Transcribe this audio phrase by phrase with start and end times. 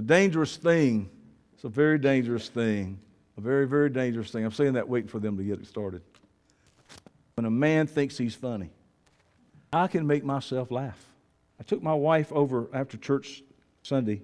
[0.00, 1.10] a dangerous thing.
[1.52, 2.98] It's a very dangerous thing.
[3.36, 4.46] A very, very dangerous thing.
[4.46, 6.00] I'm saying that waiting for them to get it started.
[7.34, 8.70] When a man thinks he's funny,
[9.70, 10.98] I can make myself laugh.
[11.60, 13.42] I took my wife over after church
[13.82, 14.22] Sunday.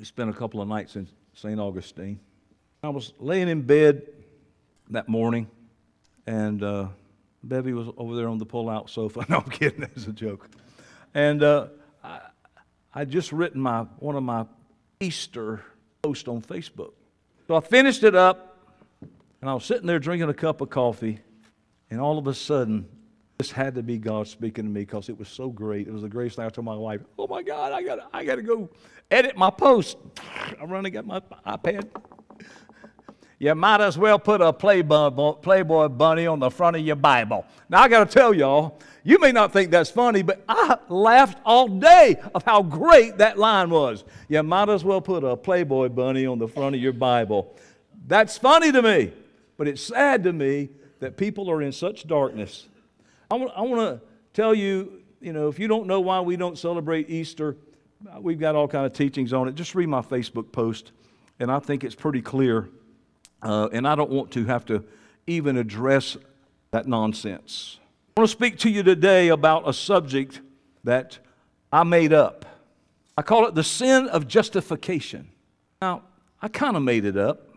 [0.00, 1.60] We spent a couple of nights in St.
[1.60, 2.18] Augustine.
[2.82, 4.02] I was laying in bed
[4.90, 5.46] that morning,
[6.26, 6.88] and uh,
[7.44, 9.24] Bevy was over there on the pull-out sofa.
[9.28, 9.84] No, I'm kidding.
[9.94, 10.50] It's a joke.
[11.14, 11.68] And uh,
[12.02, 12.20] I,
[12.92, 14.46] I just written my one of my
[15.00, 15.62] Easter
[16.02, 16.92] post on Facebook.
[17.48, 18.58] So I finished it up,
[19.40, 21.20] and I was sitting there drinking a cup of coffee,
[21.90, 22.88] and all of a sudden,
[23.38, 25.86] this had to be God speaking to me because it was so great.
[25.86, 26.46] It was the greatest thing.
[26.46, 28.70] I told my wife, "Oh my God, I got I got to go
[29.10, 29.98] edit my post."
[30.60, 31.88] I'm running, got my iPad.
[33.38, 37.44] You might as well put a Playboy, bunny on the front of your Bible.
[37.68, 41.38] Now I got to tell y'all, you may not think that's funny, but I laughed
[41.44, 44.04] all day of how great that line was.
[44.28, 47.54] You might as well put a Playboy bunny on the front of your Bible.
[48.06, 49.12] That's funny to me,
[49.56, 52.66] but it's sad to me that people are in such darkness
[53.30, 54.00] I want to
[54.32, 57.56] tell you, you know, if you don't know why we don't celebrate Easter,
[58.20, 59.56] we've got all kind of teachings on it.
[59.56, 60.92] Just read my Facebook post,
[61.40, 62.68] and I think it's pretty clear.
[63.46, 64.82] Uh, and I don't want to have to
[65.28, 66.16] even address
[66.72, 67.78] that nonsense.
[68.16, 70.40] I want to speak to you today about a subject
[70.82, 71.20] that
[71.72, 72.44] I made up.
[73.16, 75.28] I call it the sin of justification.
[75.80, 76.02] Now,
[76.42, 77.54] I kind of made it up.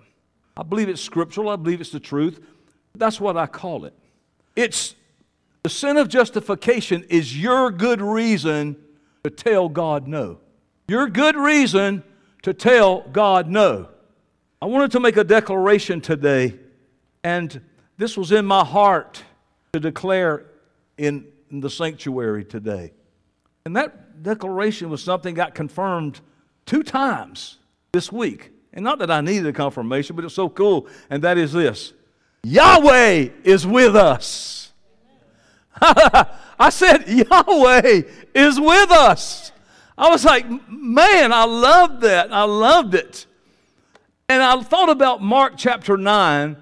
[0.55, 2.39] I believe it's scriptural, I believe it's the truth.
[2.93, 3.95] That's what I call it.
[4.55, 4.93] It's
[5.63, 8.77] the sin of justification is your good reason
[9.23, 10.37] to tell God no.
[10.87, 12.03] Your good reason
[12.43, 13.89] to tell God no.
[14.61, 16.59] I wanted to make a declaration today,
[17.23, 17.61] and
[17.97, 19.23] this was in my heart
[19.71, 20.47] to declare
[20.97, 22.91] in, in the sanctuary today.
[23.63, 26.19] And that declaration was something got confirmed
[26.65, 27.57] two times
[27.93, 28.51] this week.
[28.73, 30.87] And not that I needed a confirmation, but it's so cool.
[31.09, 31.93] And that is this
[32.43, 34.73] Yahweh is with us.
[35.81, 38.01] I said, Yahweh
[38.35, 39.53] is with us.
[39.97, 42.33] I was like, man, I loved that.
[42.33, 43.25] I loved it.
[44.29, 46.55] And I thought about Mark chapter 9,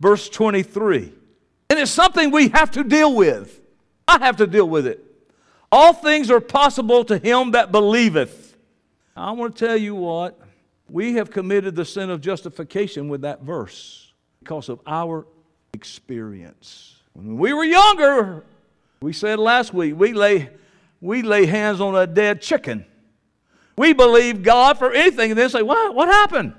[0.00, 1.12] verse 23.
[1.68, 3.60] And it's something we have to deal with.
[4.08, 5.04] I have to deal with it.
[5.70, 8.56] All things are possible to him that believeth.
[9.14, 10.40] I want to tell you what,
[10.88, 15.26] we have committed the sin of justification with that verse because of our
[15.74, 16.96] experience.
[17.12, 18.44] When we were younger,
[19.02, 20.48] we said last week, we lay,
[21.00, 22.86] we lay hands on a dead chicken.
[23.76, 25.94] We believe God for anything and then say, what?
[25.94, 26.54] What happened?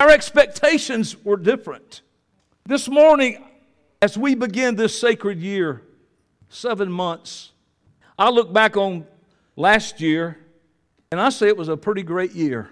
[0.00, 2.00] Our expectations were different.
[2.64, 3.44] This morning,
[4.00, 5.82] as we begin this sacred year,
[6.48, 7.52] seven months,
[8.18, 9.06] I look back on
[9.56, 10.38] last year
[11.12, 12.70] and I say it was a pretty great year,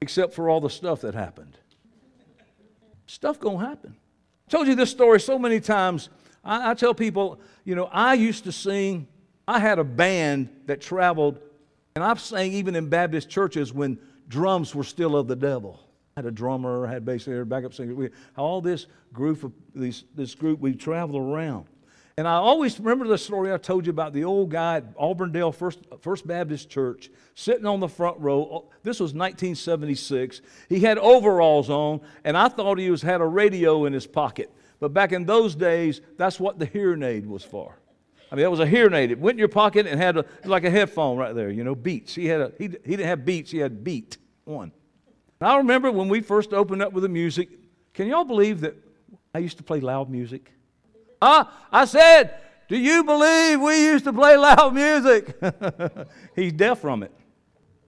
[0.00, 1.58] except for all the stuff that happened.
[3.08, 3.96] Stuff gonna happen.
[4.46, 6.10] I told you this story so many times.
[6.44, 9.08] I, I tell people, you know, I used to sing,
[9.48, 11.40] I had a band that traveled,
[11.96, 15.87] and I've sang even in Baptist churches when drums were still of the devil.
[16.18, 17.94] Had a drummer, had bass player, backup singer.
[17.94, 21.66] We, all this group of these, this group, we traveled around.
[22.16, 25.52] And I always remember the story I told you about the old guy at Auburndale
[25.52, 28.40] First, First Baptist Church sitting on the front row.
[28.40, 30.40] Oh, this was 1976.
[30.68, 34.52] He had overalls on, and I thought he was had a radio in his pocket.
[34.80, 37.78] But back in those days, that's what the hearing aid was for.
[38.32, 39.12] I mean, that was a hearing aid.
[39.12, 41.76] It went in your pocket and had a, like a headphone right there, you know,
[41.76, 42.16] Beats.
[42.16, 44.72] He, had a, he, he didn't have Beats, he had Beat one.
[45.40, 47.48] I remember when we first opened up with the music,
[47.94, 48.74] can y'all believe that
[49.34, 50.52] I used to play loud music?
[51.22, 52.34] Ah, I said,
[52.68, 55.36] do you believe we used to play loud music?
[56.36, 57.12] He's deaf from it.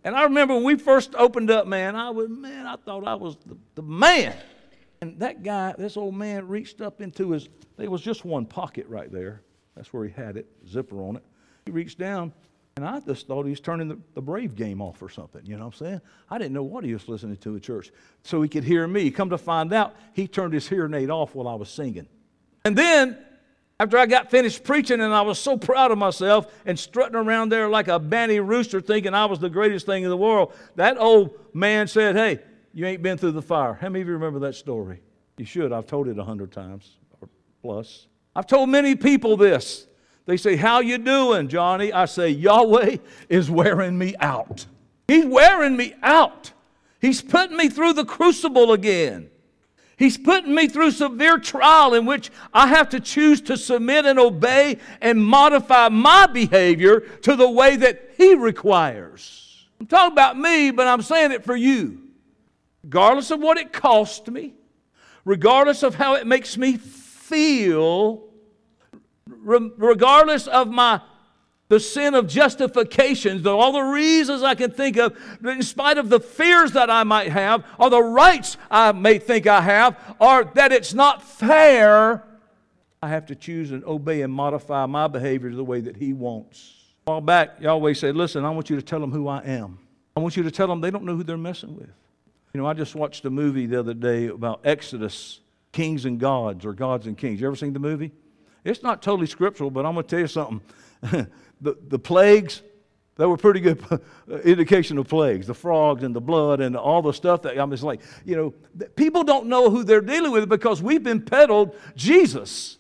[0.05, 3.15] And I remember when we first opened up, man, I was, man, I thought I
[3.15, 4.35] was the, the man.
[5.03, 8.87] And that guy, this old man, reached up into his, there was just one pocket
[8.89, 9.43] right there.
[9.77, 11.25] That's where he had it, zipper on it.
[11.67, 12.33] He reached down,
[12.77, 15.45] and I just thought he was turning the, the Brave game off or something.
[15.45, 16.01] You know what I'm saying?
[16.31, 17.91] I didn't know what he was listening to at church.
[18.23, 19.11] So he could hear me.
[19.11, 22.07] Come to find out, he turned his hearing aid off while I was singing.
[22.65, 23.19] And then,
[23.79, 27.49] after I got finished preaching, and I was so proud of myself and strutting around
[27.51, 30.99] there like a banty rooster thinking I was the greatest thing in the world, that
[30.99, 32.41] old man said, Hey,
[32.73, 33.75] you ain't been through the fire.
[33.75, 35.01] How many of you remember that story?
[35.39, 35.73] You should.
[35.73, 37.29] I've told it a hundred times or
[37.63, 38.07] plus.
[38.37, 39.87] I've told many people this.
[40.31, 41.93] They say, How you doing, Johnny?
[41.93, 42.99] I say, Yahweh
[43.29, 44.65] is wearing me out.
[45.09, 46.53] He's wearing me out.
[47.01, 49.29] He's putting me through the crucible again.
[49.97, 54.21] He's putting me through severe trial in which I have to choose to submit and
[54.21, 59.67] obey and modify my behavior to the way that He requires.
[59.81, 62.03] I'm talking about me, but I'm saying it for you.
[62.85, 64.55] Regardless of what it costs me,
[65.25, 68.30] regardless of how it makes me feel,
[69.43, 71.01] regardless of my
[71.71, 76.19] the sin of justifications, all the reasons I can think of, in spite of the
[76.19, 80.73] fears that I might have, or the rights I may think I have, or that
[80.73, 82.25] it's not fair,
[83.01, 86.75] I have to choose and obey and modify my behavior the way that He wants.
[87.05, 89.79] While back, Yahweh said, Listen, I want you to tell them who I am.
[90.17, 91.89] I want you to tell them they don't know who they're messing with.
[92.53, 95.39] You know, I just watched a movie the other day about Exodus,
[95.71, 97.41] Kings and Gods, or Gods and Kings.
[97.41, 98.11] You ever seen the movie?
[98.65, 100.61] It's not totally scriptural, but I'm going to tell you something.
[101.61, 102.63] the, the plagues,
[103.17, 103.83] they were pretty good
[104.45, 105.47] indication of plagues.
[105.47, 108.55] The frogs and the blood and all the stuff that i'm just like you know
[108.97, 112.79] people don't know who they're dealing with because we've been peddled jesus.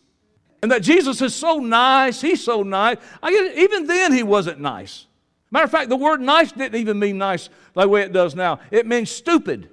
[0.62, 2.96] And that jesus is so nice he's so nice.
[3.22, 5.06] I, even then he wasn't nice.
[5.50, 8.60] Matter of fact the word nice didn't even mean nice the way it does now.
[8.70, 9.68] It means stupid.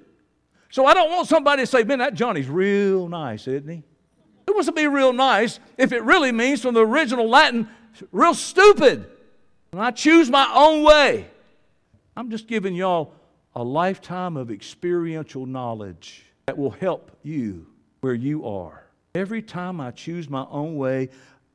[0.70, 3.82] So i don't want somebody to say man that johnny's real nice isn't he
[4.56, 7.68] it to be real nice if it really means from the original latin
[8.12, 9.06] real stupid.
[9.72, 11.26] And I choose my own way.
[12.16, 13.12] I'm just giving y'all
[13.54, 17.66] a lifetime of experiential knowledge that will help you
[18.00, 18.84] where you are.
[19.14, 21.10] Every time I choose my own way,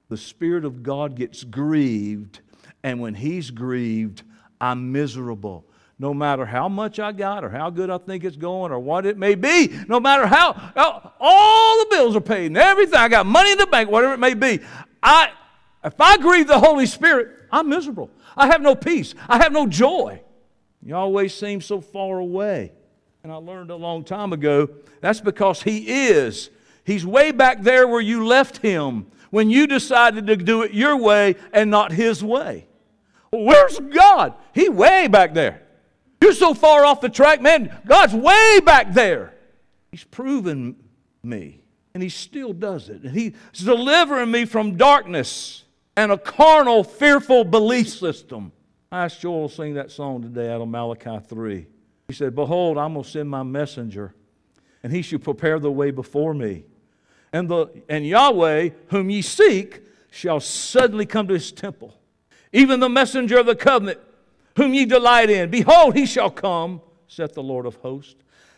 [0.09, 2.41] the Spirit of God gets grieved.
[2.83, 4.23] And when He's grieved,
[4.59, 5.65] I'm miserable.
[6.03, 9.05] No matter how much I got or how good I think it's going or what
[9.05, 10.73] it may be, no matter how,
[11.17, 14.19] all the bills are paid and everything, I got money in the bank, whatever it
[14.19, 14.59] may be,
[15.01, 15.31] I,
[15.81, 18.09] if I grieve the Holy Spirit, I'm miserable.
[18.35, 19.15] I have no peace.
[19.29, 20.21] I have no joy.
[20.81, 22.73] You always seem so far away.
[23.23, 24.67] And I learned a long time ago
[24.99, 26.49] that's because He is.
[26.83, 30.97] He's way back there where you left Him when you decided to do it your
[30.97, 32.67] way and not His way.
[33.31, 34.33] where's God?
[34.51, 35.62] He way back there.
[36.23, 37.69] You're so far off the track, man.
[37.85, 39.33] God's way back there.
[39.91, 40.77] He's proven
[41.21, 41.59] me,
[41.93, 43.03] and He still does it.
[43.03, 45.65] And He's delivering me from darkness
[45.97, 48.53] and a carnal, fearful belief system.
[48.89, 51.67] I asked Joel to sing that song today out of Malachi 3.
[52.07, 54.15] He said, Behold, I'm going to send my messenger,
[54.81, 56.63] and he shall prepare the way before me.
[57.33, 61.99] And, the, and Yahweh, whom ye seek, shall suddenly come to his temple.
[62.53, 63.99] Even the messenger of the covenant,
[64.55, 65.49] whom ye delight in.
[65.49, 68.15] Behold, he shall come, saith the Lord of hosts.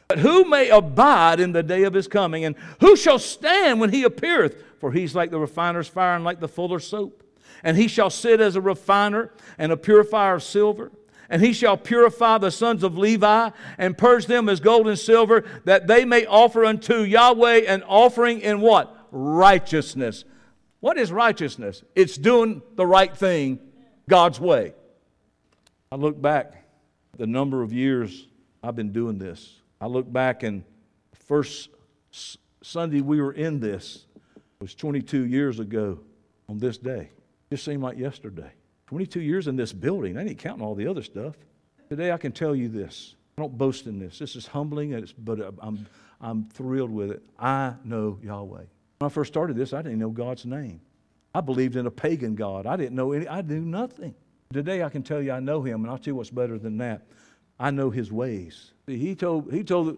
[0.07, 2.45] But who may abide in the day of his coming?
[2.45, 4.63] And who shall stand when he appeareth?
[4.79, 7.23] For he's like the refiner's fire and like the fuller's soap.
[7.63, 10.91] And he shall sit as a refiner and a purifier of silver.
[11.27, 13.49] And he shall purify the sons of Levi
[13.79, 18.41] and purge them as gold and silver, that they may offer unto Yahweh an offering
[18.41, 18.95] in what?
[19.11, 20.23] Righteousness.
[20.81, 21.83] What is righteousness?
[21.95, 23.57] It's doing the right thing
[24.07, 24.75] God's way.
[25.95, 26.65] I look back
[27.15, 28.27] the number of years
[28.61, 29.61] I've been doing this.
[29.79, 30.65] I look back and
[31.13, 31.69] first
[32.61, 34.05] Sunday we were in this
[34.59, 36.01] was 22 years ago
[36.49, 37.11] on this day.
[37.49, 38.51] Just seemed like yesterday.
[38.87, 40.17] 22 years in this building.
[40.17, 41.37] I ain't counting all the other stuff.
[41.87, 43.15] Today I can tell you this.
[43.37, 44.19] I don't boast in this.
[44.19, 45.87] This is humbling, but uh, I'm,
[46.19, 47.23] I'm thrilled with it.
[47.39, 48.57] I know Yahweh.
[48.57, 48.67] When
[48.99, 50.81] I first started this, I didn't know God's name.
[51.33, 52.65] I believed in a pagan God.
[52.65, 54.13] I didn't know any, I knew nothing.
[54.53, 56.77] Today I can tell you I know him, and I'll tell you what's better than
[56.77, 57.01] that.
[57.59, 58.71] I know his ways.
[58.87, 59.97] He told, he told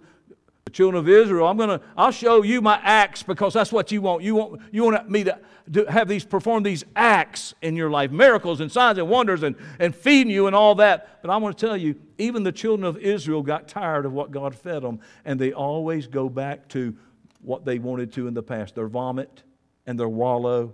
[0.66, 4.02] the children of Israel, I'm gonna, I'll show you my acts because that's what you
[4.02, 4.24] want.
[4.24, 5.40] You want, you want me to,
[5.74, 9.56] to have these perform these acts in your life, miracles and signs and wonders and,
[9.80, 11.22] and feeding you and all that.
[11.22, 14.32] But I want to tell you, even the children of Israel got tired of what
[14.32, 16.96] God fed them, and they always go back to
[17.42, 18.76] what they wanted to in the past.
[18.76, 19.44] Their vomit
[19.86, 20.74] and their wallow,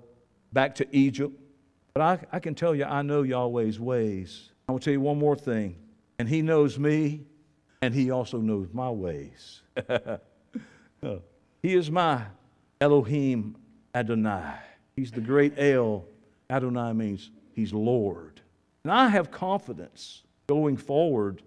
[0.51, 1.39] back to Egypt.
[1.93, 4.51] But I, I can tell you, I know Yahweh's ways.
[4.67, 5.75] I to tell you one more thing.
[6.17, 7.21] And He knows me,
[7.81, 9.61] and He also knows my ways.
[11.03, 11.17] Uh,
[11.61, 12.23] he is my
[12.79, 13.57] Elohim
[13.93, 14.55] Adonai.
[14.95, 16.05] He's the great El.
[16.49, 18.39] Adonai means He's Lord.
[18.85, 21.41] And I have confidence going forward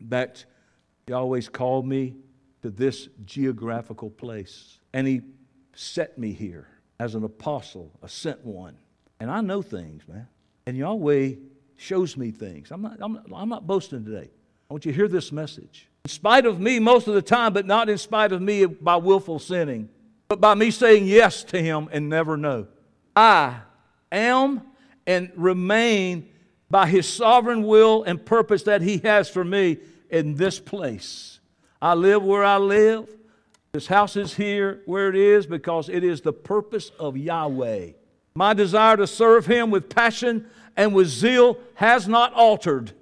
[0.00, 0.46] that
[1.06, 2.16] Yahweh's called me
[2.62, 4.78] to this geographical place.
[4.94, 5.20] And He
[5.74, 6.68] set me here
[6.98, 8.76] as an apostle, a sent one.
[9.22, 10.26] And I know things, man.
[10.66, 11.34] And Yahweh
[11.76, 12.72] shows me things.
[12.72, 14.28] I'm not, I'm I'm not boasting today.
[14.68, 15.86] I want you to hear this message.
[16.04, 18.96] In spite of me most of the time, but not in spite of me by
[18.96, 19.88] willful sinning,
[20.26, 22.66] but by me saying yes to Him and never no.
[23.14, 23.60] I
[24.10, 24.62] am
[25.06, 26.28] and remain
[26.68, 29.78] by His sovereign will and purpose that He has for me
[30.10, 31.38] in this place.
[31.80, 33.08] I live where I live.
[33.70, 37.92] This house is here where it is because it is the purpose of Yahweh.
[38.34, 40.46] My desire to serve Him with passion
[40.76, 42.92] and with zeal has not altered.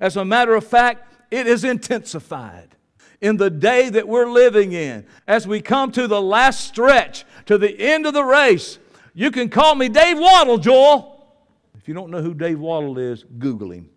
[0.00, 2.76] As a matter of fact, it is intensified
[3.20, 5.04] in the day that we're living in.
[5.26, 8.78] As we come to the last stretch, to the end of the race,
[9.14, 11.16] you can call me Dave Wottle, Joel.
[11.76, 13.90] If you don't know who Dave Wottle is, Google him.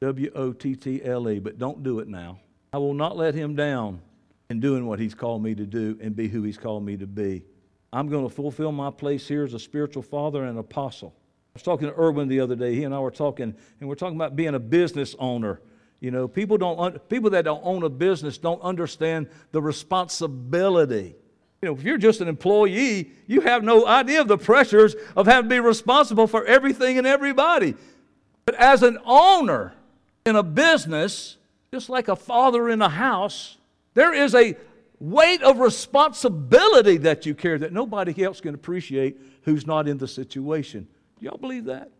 [0.00, 2.38] W O T T L E, but don't do it now.
[2.72, 4.00] I will not let him down
[4.48, 7.06] in doing what he's called me to do and be who he's called me to
[7.06, 7.44] be.
[7.92, 11.14] I'm going to fulfill my place here as a spiritual father and apostle.
[11.16, 12.74] I was talking to Erwin the other day.
[12.74, 15.60] He and I were talking, and we're talking about being a business owner.
[15.98, 21.16] You know, people don't people that don't own a business don't understand the responsibility.
[21.60, 25.26] You know, if you're just an employee, you have no idea of the pressures of
[25.26, 27.74] having to be responsible for everything and everybody.
[28.46, 29.74] But as an owner
[30.24, 31.36] in a business,
[31.72, 33.58] just like a father in a house,
[33.92, 34.56] there is a
[35.00, 40.06] weight of responsibility that you carry that nobody else can appreciate who's not in the
[40.06, 40.86] situation.
[41.20, 41.90] Y'all believe that?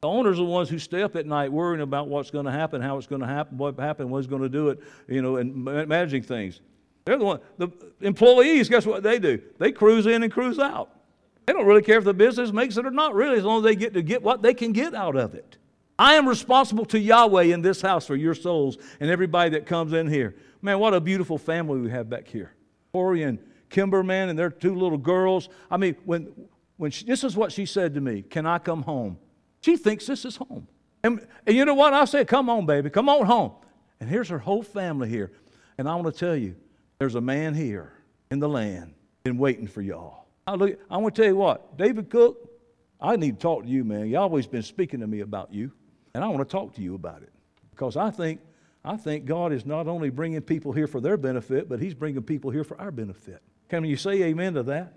[0.00, 2.52] The owners are the ones who stay up at night worrying about what's going to
[2.52, 5.36] happen, how it's going to happen, what happened, what's going to do it, you know,
[5.36, 6.60] and managing things.
[7.04, 7.40] They're the one.
[7.58, 7.68] The
[8.00, 9.42] employees, guess what they do?
[9.58, 10.90] They cruise in and cruise out.
[11.44, 13.64] They don't really care if the business makes it or not, really, as long as
[13.64, 15.58] they get to get what they can get out of it.
[15.98, 19.92] I am responsible to Yahweh in this house for your souls and everybody that comes
[19.92, 20.34] in here.
[20.62, 22.52] Man, what a beautiful family we have back here.
[22.92, 23.38] Corey and
[23.68, 25.48] Kimber, man, and their two little girls.
[25.70, 26.32] I mean, when,
[26.76, 29.18] when she, this is what she said to me Can I come home?
[29.62, 30.66] She thinks this is home.
[31.02, 31.92] And, and you know what?
[31.92, 33.52] I said, Come on, baby, come on home.
[34.00, 35.32] And here's her whole family here.
[35.78, 36.56] And I want to tell you,
[36.98, 37.92] there's a man here
[38.30, 40.26] in the land been waiting for y'all.
[40.46, 42.50] I, look, I want to tell you what, David Cook,
[43.00, 44.08] I need to talk to you, man.
[44.08, 45.72] Y'all always been speaking to me about you,
[46.14, 47.32] and I want to talk to you about it
[47.70, 48.40] because I think
[48.84, 52.22] I think God is not only bringing people here for their benefit, but He's bringing
[52.22, 53.42] people here for our benefit.
[53.68, 54.94] Can you say amen to that?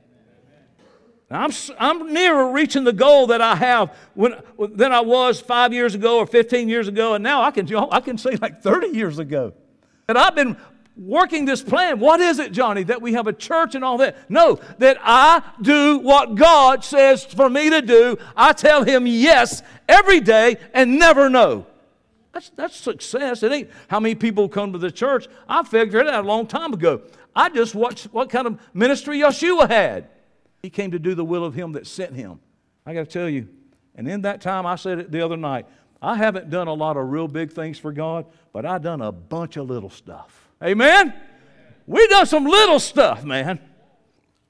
[1.30, 5.96] I'm, I'm nearer reaching the goal that I have when, than I was five years
[5.96, 9.20] ago or 15 years ago, and now I can, I can say like 30 years
[9.20, 9.54] ago.
[10.08, 10.58] And I've been
[10.96, 12.00] working this plan.
[12.00, 14.30] What is it, Johnny, that we have a church and all that?
[14.30, 18.18] No, that I do what God says for me to do.
[18.36, 21.66] I tell Him yes every day and never no.
[22.34, 23.44] That's, that's success.
[23.44, 25.28] It ain't how many people come to the church.
[25.48, 27.02] I figured it out a long time ago.
[27.36, 30.10] I just watched what kind of ministry Yeshua had.
[30.63, 32.40] He came to do the will of Him that sent Him.
[32.86, 33.48] I got to tell you,
[33.96, 35.68] and in that time, I said it the other night,
[36.02, 39.12] I haven't done a lot of real big things for God, but I've done a
[39.12, 40.50] bunch of little stuff.
[40.62, 41.13] Amen?
[41.86, 43.60] We've done some little stuff, man.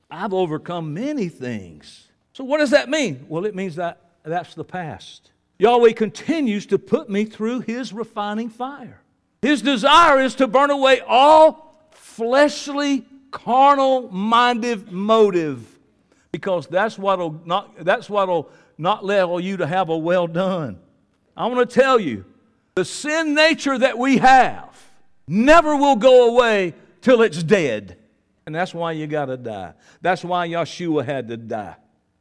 [0.09, 2.07] I've overcome many things.
[2.31, 3.25] So, what does that mean?
[3.27, 5.32] Well, it means that that's the past.
[5.63, 8.99] Yahweh continues to put me through His refining fire.
[9.41, 15.65] His desire is to burn away all fleshly, carnal minded motive
[16.33, 20.79] because that's what'll not, that's what'll not allow you to have a well done.
[21.37, 22.25] I want to tell you,
[22.75, 24.77] the sin nature that we have
[25.29, 27.97] never will go away till it's dead.
[28.45, 29.75] And that's why you got to die.
[30.01, 31.77] That's why Yeshua had to die.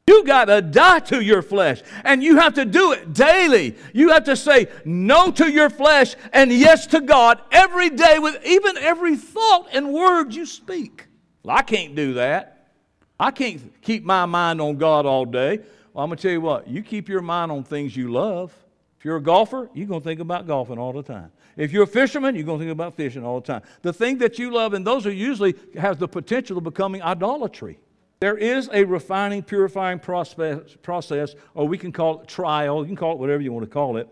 [0.06, 3.76] You got to die to your flesh, and you have to do it daily.
[3.92, 8.44] You have to say no to your flesh and yes to God every day with
[8.44, 11.06] even every thought and word you speak.
[11.44, 12.70] Well, I can't do that.
[13.18, 15.60] I can't keep my mind on God all day.
[15.92, 18.52] Well, I'm going to tell you what, you keep your mind on things you love.
[18.98, 21.30] If you're a golfer, you're going to think about golfing all the time.
[21.56, 23.62] If you're a fisherman, you're going to think about fishing all the time.
[23.82, 27.78] The thing that you love, and those are usually has the potential of becoming idolatry.
[28.22, 32.78] There is a refining, purifying process, process, or we can call it trial.
[32.78, 34.08] You can call it whatever you want to call it.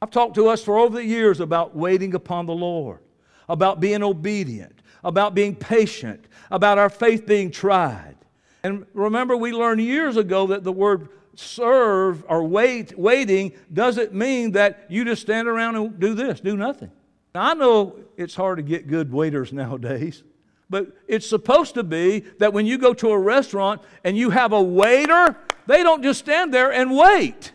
[0.00, 3.00] I've talked to us for over the years about waiting upon the Lord,
[3.48, 8.14] about being obedient, about being patient, about our faith being tried.
[8.62, 14.52] And remember, we learned years ago that the word serve or wait, waiting doesn't mean
[14.52, 16.92] that you just stand around and do this, do nothing.
[17.34, 20.22] Now, I know it's hard to get good waiters nowadays,
[20.70, 24.52] but it's supposed to be that when you go to a restaurant and you have
[24.52, 27.52] a waiter, they don't just stand there and wait.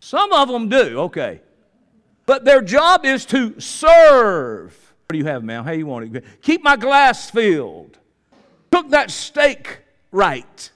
[0.00, 1.40] Some of them do, okay.
[2.26, 4.72] But their job is to serve.
[5.06, 5.64] What do you have, ma'am?
[5.64, 6.24] How you want it?
[6.42, 7.98] Keep my glass filled.
[8.70, 9.80] Cook that steak
[10.10, 10.70] right.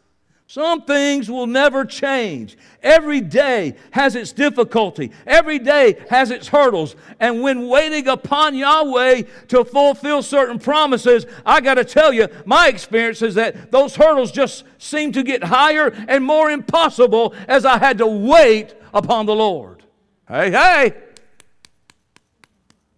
[0.51, 2.57] Some things will never change.
[2.83, 5.13] Every day has its difficulty.
[5.27, 6.97] Every day has its hurdles.
[7.21, 12.69] And when waiting upon Yahweh to fulfill certain promises, I got to tell you, my
[12.69, 17.77] experience is that those hurdles just seem to get higher and more impossible as I
[17.77, 19.85] had to wait upon the Lord.
[20.27, 20.95] Hey, hey.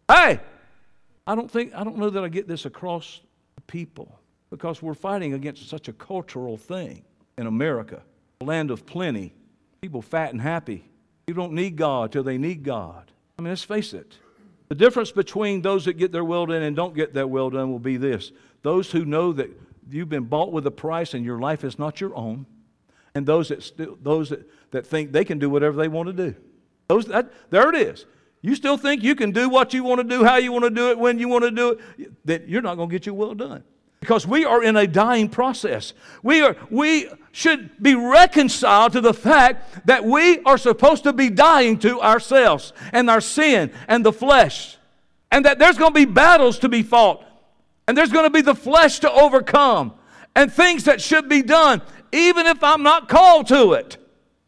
[0.09, 0.41] Hey.
[1.27, 3.21] I don't think I don't know that I get this across
[3.67, 7.03] people because we're fighting against such a cultural thing
[7.41, 8.03] in America,
[8.43, 9.33] a land of plenty,
[9.81, 10.85] people fat and happy.
[11.27, 13.11] You don't need God till they need God.
[13.39, 14.19] I mean, let's face it.
[14.69, 17.73] The difference between those that get their will done and don't get their will done
[17.73, 18.31] will be this
[18.63, 19.51] those who know that
[19.91, 22.45] you've been bought with a price and your life is not your own,
[23.15, 26.13] and those that, still, those that, that think they can do whatever they want to
[26.13, 26.37] do.
[26.89, 28.05] Those, that, there it is.
[28.43, 30.71] You still think you can do what you want to do, how you want to
[30.71, 33.15] do it, when you want to do it, that you're not going to get your
[33.15, 33.65] will done.
[34.01, 35.93] Because we are in a dying process.
[36.23, 41.29] We, are, we should be reconciled to the fact that we are supposed to be
[41.29, 44.79] dying to ourselves and our sin and the flesh.
[45.31, 47.25] And that there's going to be battles to be fought.
[47.87, 49.93] And there's going to be the flesh to overcome.
[50.35, 53.97] And things that should be done, even if I'm not called to it.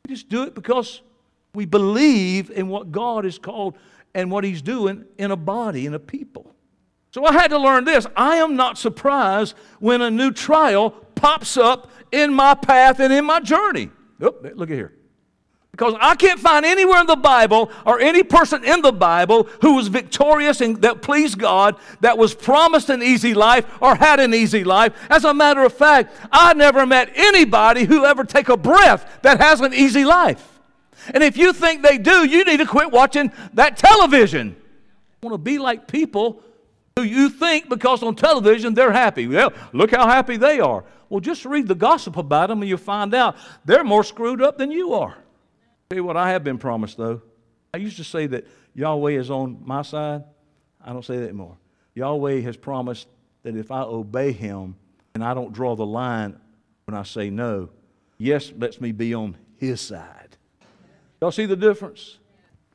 [0.06, 1.02] We just do it because
[1.54, 3.76] we believe in what God is called
[4.14, 6.51] and what He's doing in a body, in a people.
[7.12, 8.07] So I had to learn this.
[8.16, 13.26] I am not surprised when a new trial pops up in my path and in
[13.26, 13.90] my journey.
[14.23, 14.95] Oop, look at here.
[15.73, 19.75] Because I can't find anywhere in the Bible or any person in the Bible who
[19.75, 24.35] was victorious and that pleased God, that was promised an easy life or had an
[24.35, 24.92] easy life.
[25.09, 29.40] As a matter of fact, I never met anybody who ever take a breath that
[29.40, 30.61] has an easy life.
[31.12, 34.57] And if you think they do, you need to quit watching that television.
[35.23, 36.42] I want to be like people
[36.96, 39.26] who you think because on television they're happy.
[39.26, 40.84] Well, look how happy they are.
[41.08, 44.58] Well, just read the gossip about them and you'll find out they're more screwed up
[44.58, 45.16] than you are.
[45.90, 47.22] Tell you what I have been promised though.
[47.75, 50.25] I used to say that Yahweh is on my side.
[50.84, 51.56] I don't say that anymore.
[51.94, 53.08] Yahweh has promised
[53.42, 54.76] that if I obey him
[55.14, 56.38] and I don't draw the line
[56.87, 57.70] when I say no,
[58.18, 60.37] yes lets me be on his side.
[61.20, 62.18] Y'all see the difference?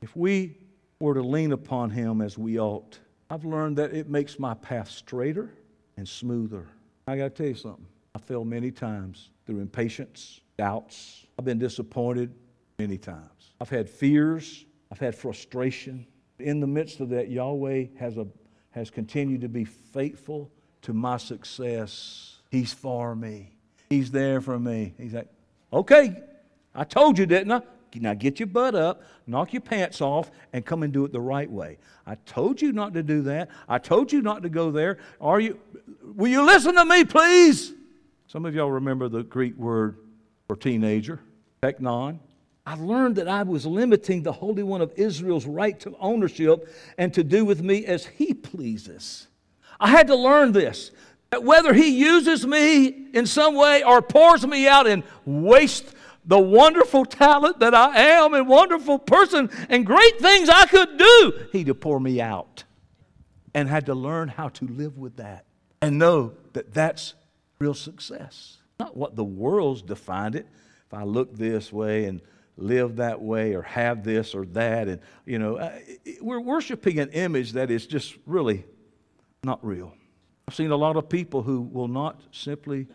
[0.02, 0.58] If we
[1.00, 4.90] were to lean upon him as we ought, I've learned that it makes my path
[4.90, 5.54] straighter
[5.98, 6.66] and smoother.
[7.08, 7.86] I got to tell you something.
[8.16, 11.26] I failed many times through impatience, doubts.
[11.38, 12.34] I've been disappointed
[12.80, 13.54] many times.
[13.60, 14.66] I've had fears.
[14.92, 16.08] I've had frustration.
[16.40, 18.28] In the midst of that, Yahweh has, a,
[18.72, 20.52] has continued to be faithful
[20.84, 22.40] to my success.
[22.50, 23.58] He's for me.
[23.90, 24.94] He's there for me.
[24.98, 25.28] He's like,
[25.74, 26.24] okay,
[26.74, 27.62] I told you, didn't I?
[28.00, 31.22] Now get your butt up, knock your pants off, and come and do it the
[31.22, 31.78] right way.
[32.06, 33.50] I told you not to do that.
[33.68, 34.98] I told you not to go there.
[35.20, 35.60] Are you
[36.04, 37.74] will you listen to me, please?
[38.28, 39.98] Some of y'all remember the Greek word
[40.48, 41.20] for teenager,
[41.62, 42.20] teknon.
[42.66, 47.14] I learned that I was limiting the Holy One of Israel's right to ownership and
[47.14, 49.28] to do with me as he pleases.
[49.80, 50.92] I had to learn this
[51.30, 55.94] that whether he uses me in some way or pours me out in waste
[56.28, 61.48] the wonderful talent that I am and wonderful person and great things I could do,
[61.52, 62.66] he to pour me out.
[63.54, 65.46] And had to learn how to live with that
[65.82, 67.16] and know that that's
[67.58, 68.58] real success.
[68.80, 70.46] Not what the world's defined it.
[70.86, 72.22] If I look this way and
[72.56, 75.72] live that way or have this or that, and you know,
[76.22, 78.66] we're worshiping an image that is just really
[79.44, 79.94] not real.
[80.48, 82.86] I've seen a lot of people who will not simply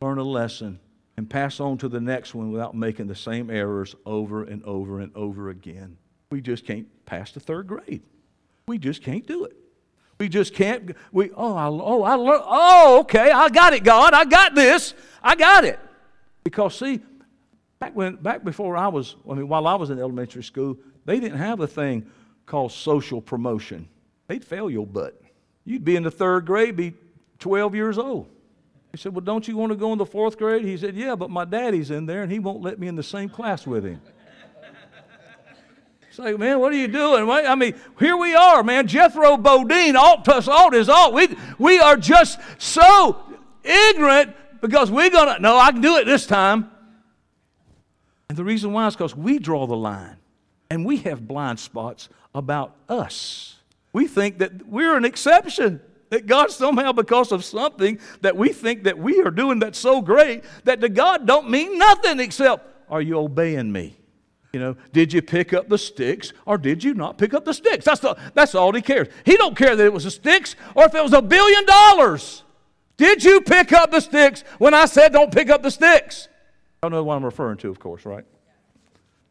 [0.00, 0.80] learn a lesson
[1.16, 5.00] and pass on to the next one without making the same errors over and over
[5.00, 5.96] and over again.
[6.30, 8.02] We just can't pass the third grade.
[8.66, 9.56] We just can't do it.
[10.18, 10.96] We just can't.
[11.12, 14.94] We oh I, oh I learned oh okay I got it God I got this
[15.22, 15.78] I got it
[16.42, 17.00] because see
[17.78, 21.20] back when back before I was I mean while I was in elementary school they
[21.20, 22.10] didn't have a thing
[22.46, 23.88] called social promotion
[24.26, 25.20] they'd fail your butt
[25.64, 26.94] you'd be in the third grade be
[27.38, 28.26] 12 years old
[28.96, 30.64] he said, Well, don't you want to go in the fourth grade?
[30.64, 33.02] He said, Yeah, but my daddy's in there and he won't let me in the
[33.02, 34.00] same class with him.
[36.08, 37.28] It's like, man, what are you doing?
[37.28, 38.86] I mean, here we are, man.
[38.86, 41.12] Jethro Bodine, alt plus alt is alt.
[41.12, 41.28] We,
[41.58, 43.22] we are just so
[43.62, 46.70] ignorant because we're going to, no, I can do it this time.
[48.30, 50.16] And the reason why is because we draw the line
[50.70, 53.56] and we have blind spots about us.
[53.92, 55.82] We think that we're an exception.
[56.10, 60.00] That God somehow, because of something that we think that we are doing that's so
[60.00, 63.96] great, that to God don't mean nothing except, are you obeying me?
[64.52, 67.52] You know, did you pick up the sticks or did you not pick up the
[67.52, 67.84] sticks?
[67.84, 69.08] That's, the, that's all he cares.
[69.24, 72.42] He don't care that it was the sticks or if it was a billion dollars.
[72.96, 76.28] Did you pick up the sticks when I said don't pick up the sticks?
[76.82, 78.24] I don't know what I'm referring to, of course, right?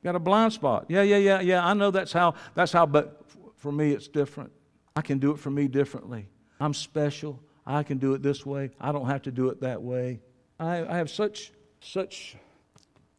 [0.03, 0.85] Got a blind spot.
[0.89, 1.65] Yeah, yeah, yeah, yeah.
[1.65, 3.23] I know that's how, that's how, but
[3.55, 4.51] for me it's different.
[4.95, 6.27] I can do it for me differently.
[6.59, 7.39] I'm special.
[7.65, 8.71] I can do it this way.
[8.79, 10.19] I don't have to do it that way.
[10.59, 12.35] I, I have such, such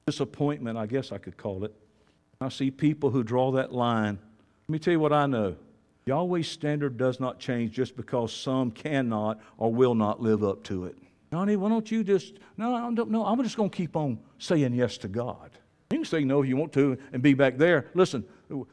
[0.07, 1.75] disappointment, I guess I could call it.
[2.41, 4.19] I see people who draw that line.
[4.69, 5.57] Let me tell you what I know.
[6.07, 10.85] Yahweh's standard does not change just because some cannot or will not live up to
[10.85, 10.97] it.
[11.33, 14.19] Johnny, why don't you just, no, I don't, no, I'm just going to keep on
[14.39, 15.51] saying yes to God.
[15.91, 17.87] You can say no if you want to and be back there.
[17.95, 18.25] Listen,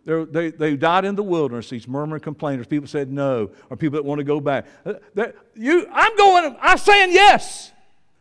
[0.05, 2.67] they, they died in the wilderness, these murmuring complainers.
[2.67, 4.65] People said no, or people that want to go back.
[4.85, 4.93] Uh,
[5.55, 7.71] you, I'm going, I'm saying yes.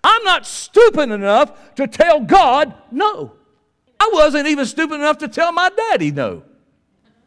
[0.05, 3.35] I'm not stupid enough to tell God no.
[4.01, 6.43] I wasn't even stupid enough to tell my daddy no.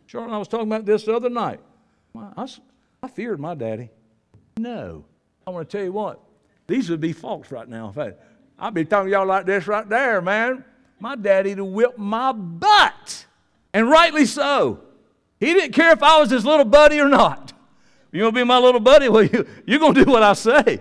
[0.08, 1.60] Charlotte and I was talking about this the other night.
[2.16, 2.48] I,
[3.02, 3.90] I feared my daddy.
[4.58, 5.06] No.
[5.48, 6.20] I want to tell you what,
[6.68, 7.94] these would be false right now.
[8.58, 10.66] I'd be talking to y'all like this right there, man.
[11.00, 13.26] My daddy to whip my butt.
[13.76, 14.80] And rightly so.
[15.38, 17.52] He didn't care if I was his little buddy or not.
[18.14, 19.10] You to be my little buddy?
[19.10, 20.80] Well, you, you're going to do what I say.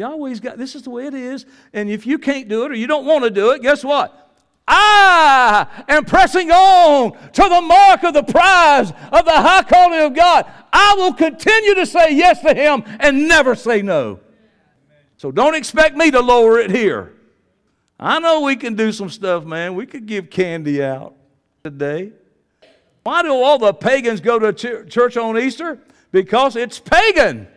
[0.00, 1.44] Always got, this is the way it is.
[1.72, 4.30] And if you can't do it or you don't want to do it, guess what?
[4.68, 10.14] I am pressing on to the mark of the prize of the high calling of
[10.14, 10.46] God.
[10.72, 14.20] I will continue to say yes to Him and never say no.
[15.16, 17.12] So don't expect me to lower it here.
[17.98, 19.74] I know we can do some stuff, man.
[19.74, 21.15] We could give candy out
[21.70, 22.12] today.
[23.02, 25.78] Why do all the pagans go to church on Easter?
[26.12, 27.48] Because it's pagan.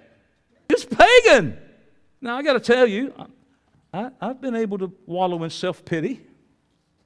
[0.69, 1.57] It's pagan.
[2.21, 3.13] Now, I got to tell you,
[3.93, 6.21] I, have been able to wallow in self pity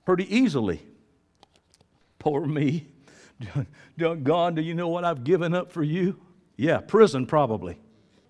[0.05, 0.81] pretty easily.
[2.19, 2.87] Poor me.
[3.97, 6.19] God, do you know what I've given up for you?
[6.57, 7.77] Yeah, prison probably.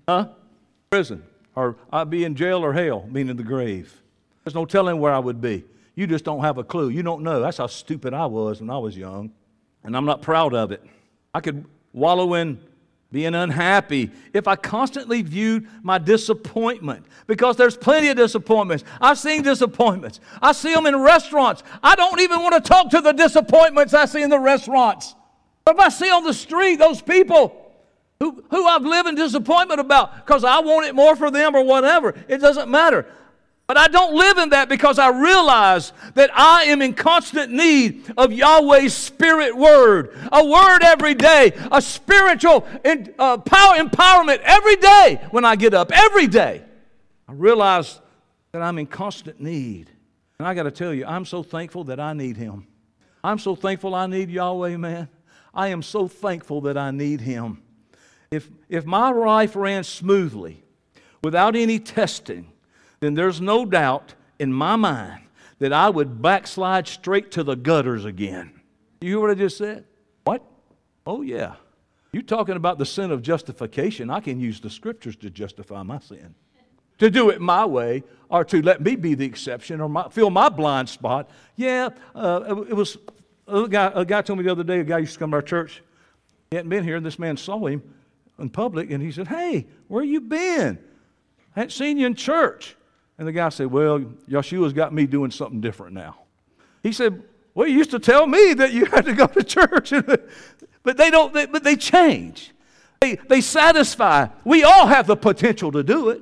[0.08, 0.30] Huh?
[0.90, 1.24] Prison.
[1.56, 4.02] Or I'd be in jail or hell, meaning the grave.
[4.44, 5.64] There's no telling where I would be.
[5.96, 6.90] You just don't have a clue.
[6.90, 7.40] You don't know.
[7.40, 9.32] That's how stupid I was when I was young.
[9.84, 10.84] And I'm not proud of it.
[11.34, 12.60] I could wallow in
[13.14, 18.84] being unhappy, if I constantly viewed my disappointment, because there's plenty of disappointments.
[19.00, 20.20] I've seen disappointments.
[20.42, 21.62] I see them in restaurants.
[21.84, 25.14] I don't even want to talk to the disappointments I see in the restaurants.
[25.64, 27.72] But if I see on the street those people
[28.20, 31.64] who, who I've lived in disappointment about because I want it more for them or
[31.64, 33.06] whatever, it doesn't matter.
[33.74, 38.04] But I don't live in that because I realize that I am in constant need
[38.16, 40.16] of Yahweh's Spirit Word.
[40.32, 45.74] A word every day, a spiritual in, uh, power empowerment every day when I get
[45.74, 46.64] up, every day.
[47.28, 48.00] I realize
[48.52, 49.90] that I'm in constant need.
[50.38, 52.68] And I got to tell you, I'm so thankful that I need Him.
[53.24, 55.10] I'm so thankful I need Yahweh, man.
[55.52, 57.64] I am so thankful that I need Him.
[58.30, 60.64] If, if my life ran smoothly
[61.24, 62.53] without any testing,
[63.04, 65.24] then there's no doubt in my mind
[65.60, 68.60] that I would backslide straight to the gutters again.
[69.02, 69.86] You hear what I just said?
[70.24, 70.44] What?
[71.06, 71.56] Oh, yeah.
[72.14, 74.10] You're talking about the sin of justification?
[74.10, 76.36] I can use the scriptures to justify my sin.
[77.00, 80.30] To do it my way, or to let me be the exception, or my, fill
[80.30, 81.30] my blind spot.
[81.56, 82.98] Yeah, uh, it was
[83.48, 85.38] a guy, a guy told me the other day, a guy used to come to
[85.38, 85.82] our church.
[86.52, 87.82] He hadn't been here, and this man saw him
[88.40, 90.78] in public, and he said, Hey, where you been?
[91.56, 92.76] I hadn't seen you in church.
[93.18, 94.00] And the guy said, Well,
[94.30, 96.18] Yeshua's got me doing something different now.
[96.82, 97.24] He said,
[97.54, 99.94] Well, you used to tell me that you had to go to church.
[100.84, 102.52] but they don't, they, but they change.
[103.00, 104.28] They, they satisfy.
[104.46, 106.22] We all have the potential to do it.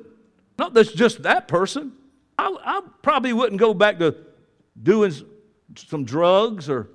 [0.57, 1.93] Not that's just that person.
[2.37, 4.15] I, I probably wouldn't go back to
[4.81, 5.13] doing
[5.75, 6.89] some drugs or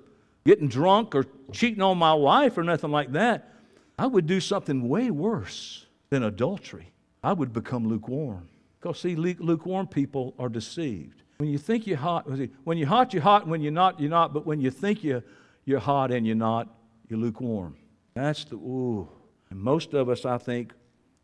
[0.44, 3.52] getting drunk or cheating on my wife or nothing like that.
[3.98, 6.92] I would do something way worse than adultery.
[7.22, 8.48] I would become lukewarm.
[8.86, 11.24] Because, see, lukewarm people are deceived.
[11.38, 12.24] When you think you're hot,
[12.62, 14.32] when you're hot, you're hot, and when you're not, you're not.
[14.32, 15.24] But when you think you're,
[15.64, 16.68] you're hot and you're not,
[17.08, 17.76] you're lukewarm.
[18.14, 19.08] That's the, ooh.
[19.50, 20.72] And most of us, I think,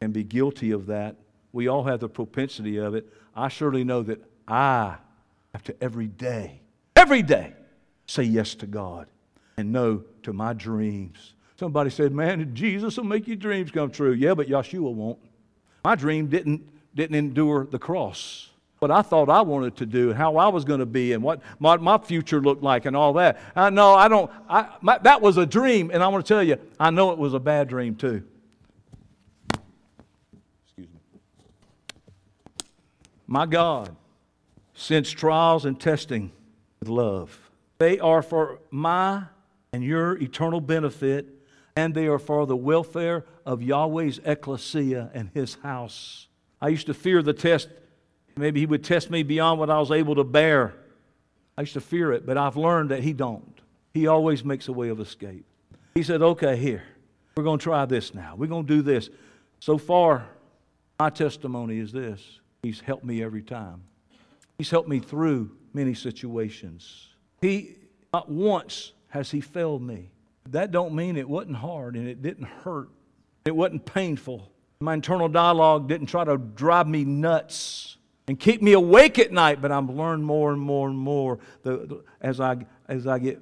[0.00, 1.14] can be guilty of that.
[1.52, 3.08] We all have the propensity of it.
[3.36, 4.96] I surely know that I
[5.52, 6.62] have to every day,
[6.96, 7.54] every day,
[8.06, 9.06] say yes to God
[9.56, 11.34] and no to my dreams.
[11.60, 14.14] Somebody said, Man, Jesus will make your dreams come true.
[14.14, 15.20] Yeah, but Yeshua won't.
[15.84, 18.50] My dream didn't didn't endure the cross.
[18.78, 21.22] What I thought I wanted to do and how I was going to be and
[21.22, 23.38] what my, my future looked like and all that.
[23.54, 24.30] I, no, I don't.
[24.48, 27.18] I, my, that was a dream, and I want to tell you, I know it
[27.18, 28.24] was a bad dream too.
[30.64, 30.98] Excuse me.
[33.28, 33.94] My God
[34.74, 36.32] sends trials and testing
[36.80, 37.38] with love.
[37.78, 39.24] They are for my
[39.72, 41.28] and your eternal benefit,
[41.76, 46.26] and they are for the welfare of Yahweh's ecclesia and his house.
[46.62, 47.68] I used to fear the test.
[48.36, 50.74] Maybe he would test me beyond what I was able to bear.
[51.58, 53.60] I used to fear it, but I've learned that he don't.
[53.92, 55.44] He always makes a way of escape.
[55.94, 56.84] He said, okay, here,
[57.36, 58.36] we're going to try this now.
[58.36, 59.10] We're going to do this.
[59.58, 60.26] So far,
[61.00, 63.82] my testimony is this He's helped me every time.
[64.56, 67.08] He's helped me through many situations.
[67.40, 67.76] He,
[68.14, 70.10] not once has He failed me.
[70.50, 72.88] That don't mean it wasn't hard and it didn't hurt.
[73.44, 74.51] It wasn't painful.
[74.82, 77.96] My internal dialogue didn't try to drive me nuts.
[78.28, 79.60] and keep me awake at night.
[79.60, 81.38] But I've learned more and more and more
[82.20, 83.40] as, I, as I get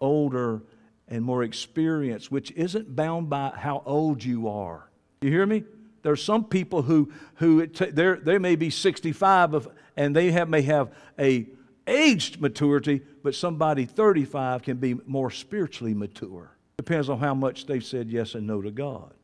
[0.00, 0.62] older
[1.08, 4.90] and more experienced, which isn't bound by how old you are.
[5.20, 5.64] You hear me?
[6.02, 10.62] There are some people who, who they may be 65 of, and they have, may
[10.62, 11.46] have a
[11.86, 16.56] aged maturity, but somebody 35 can be more spiritually mature.
[16.76, 19.14] Depends on how much they've said yes and no to God.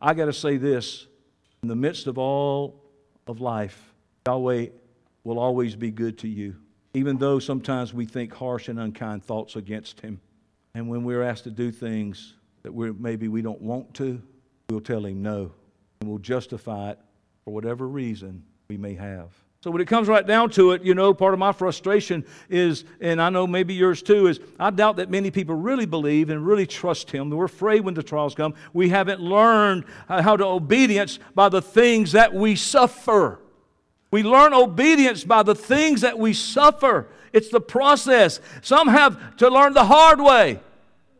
[0.00, 1.06] I got to say this
[1.62, 2.82] in the midst of all
[3.26, 3.92] of life,
[4.26, 4.68] Yahweh
[5.24, 6.56] will always be good to you,
[6.94, 10.20] even though sometimes we think harsh and unkind thoughts against Him.
[10.74, 14.22] And when we're asked to do things that we maybe we don't want to,
[14.70, 15.52] we'll tell Him no,
[16.00, 16.98] and we'll justify it
[17.44, 19.32] for whatever reason we may have.
[19.68, 22.86] So when it comes right down to it, you know, part of my frustration is,
[23.02, 26.46] and I know maybe yours too, is I doubt that many people really believe and
[26.46, 27.28] really trust Him.
[27.28, 28.54] We're afraid when the trials come.
[28.72, 33.40] We haven't learned how to obedience by the things that we suffer.
[34.10, 37.06] We learn obedience by the things that we suffer.
[37.34, 38.40] It's the process.
[38.62, 40.60] Some have to learn the hard way.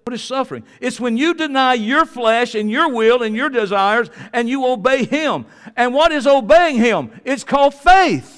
[0.05, 0.65] What is suffering?
[0.81, 5.05] It's when you deny your flesh and your will and your desires and you obey
[5.05, 5.45] Him.
[5.77, 7.11] And what is obeying Him?
[7.27, 8.38] It's called faith.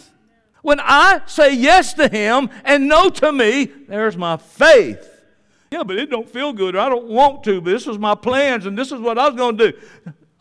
[0.63, 5.07] When I say yes to Him and no to me, there's my faith.
[5.71, 8.15] Yeah, but it don't feel good or I don't want to, but this was my
[8.15, 9.79] plans and this is what I was going to do.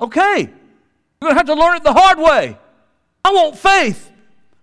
[0.02, 2.58] Okay, you're going to have to learn it the hard way.
[3.24, 4.10] I want faith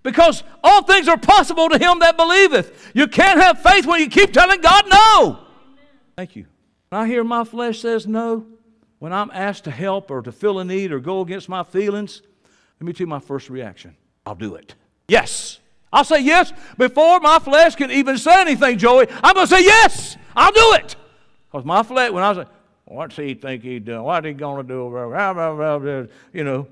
[0.03, 2.91] because all things are possible to him that believeth.
[2.95, 5.39] You can't have faith when you keep telling God no.
[6.17, 6.47] Thank you.
[6.89, 8.47] When I hear my flesh says no,
[8.99, 12.23] when I'm asked to help or to fill a need or go against my feelings,
[12.81, 14.75] let me tell you my first reaction I'll do it.
[15.09, 15.61] Yes.
[15.93, 19.07] I'll say yes before my flesh can even say anything, Joey.
[19.23, 20.17] I'm going to say yes.
[20.35, 20.97] I'll do it.
[21.51, 22.49] Because my flesh, when I was like,
[22.85, 24.03] what's he think he's doing?
[24.03, 26.09] What he going to do?
[26.33, 26.67] You know,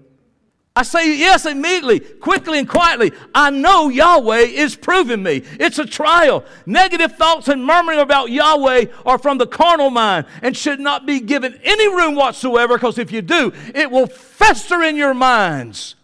[0.76, 3.12] I say yes immediately, quickly and quietly.
[3.32, 5.44] I know Yahweh is proving me.
[5.60, 6.44] It's a trial.
[6.66, 11.20] Negative thoughts and murmuring about Yahweh are from the carnal mind and should not be
[11.20, 15.94] given any room whatsoever because if you do, it will fester in your minds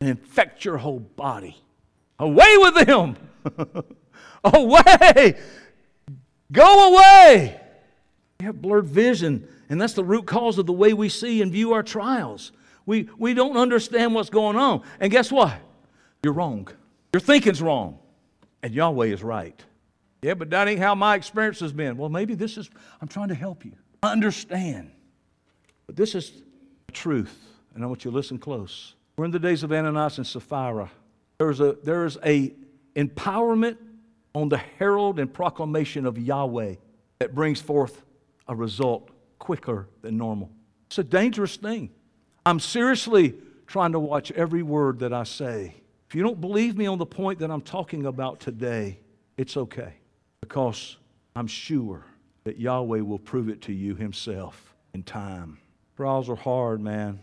[0.00, 1.56] and infect your whole body.
[2.20, 3.16] Away with them!
[4.44, 5.38] away!
[6.52, 7.60] Go away!
[8.38, 11.50] We have blurred vision, and that's the root cause of the way we see and
[11.50, 12.52] view our trials.
[12.84, 14.82] We, we don't understand what's going on.
[15.00, 15.58] And guess what?
[16.22, 16.68] You're wrong.
[17.14, 17.98] Your thinking's wrong.
[18.62, 19.58] And Yahweh is right.
[20.20, 21.96] Yeah, but that ain't how my experience has been.
[21.96, 22.68] Well, maybe this is,
[23.00, 23.72] I'm trying to help you.
[24.02, 24.90] understand.
[25.86, 26.42] But this is
[26.92, 27.34] truth.
[27.74, 28.94] And I want you to listen close.
[29.16, 30.90] We're in the days of Ananias and Sapphira.
[31.40, 32.52] There's a, there's a
[32.94, 33.78] empowerment
[34.34, 36.74] on the herald and proclamation of Yahweh
[37.18, 38.02] that brings forth
[38.46, 40.50] a result quicker than normal.
[40.88, 41.88] It's a dangerous thing.
[42.44, 45.76] I'm seriously trying to watch every word that I say.
[46.10, 48.98] If you don't believe me on the point that I'm talking about today,
[49.38, 49.94] it's okay
[50.42, 50.98] because
[51.34, 52.04] I'm sure
[52.44, 55.56] that Yahweh will prove it to you Himself in time.
[55.96, 57.18] Trials are hard, man.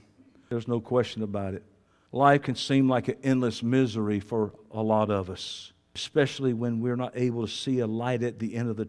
[0.49, 1.63] There's no question about it.
[2.11, 6.95] Life can seem like an endless misery for a lot of us, especially when we're
[6.95, 8.87] not able to see a light at the end of the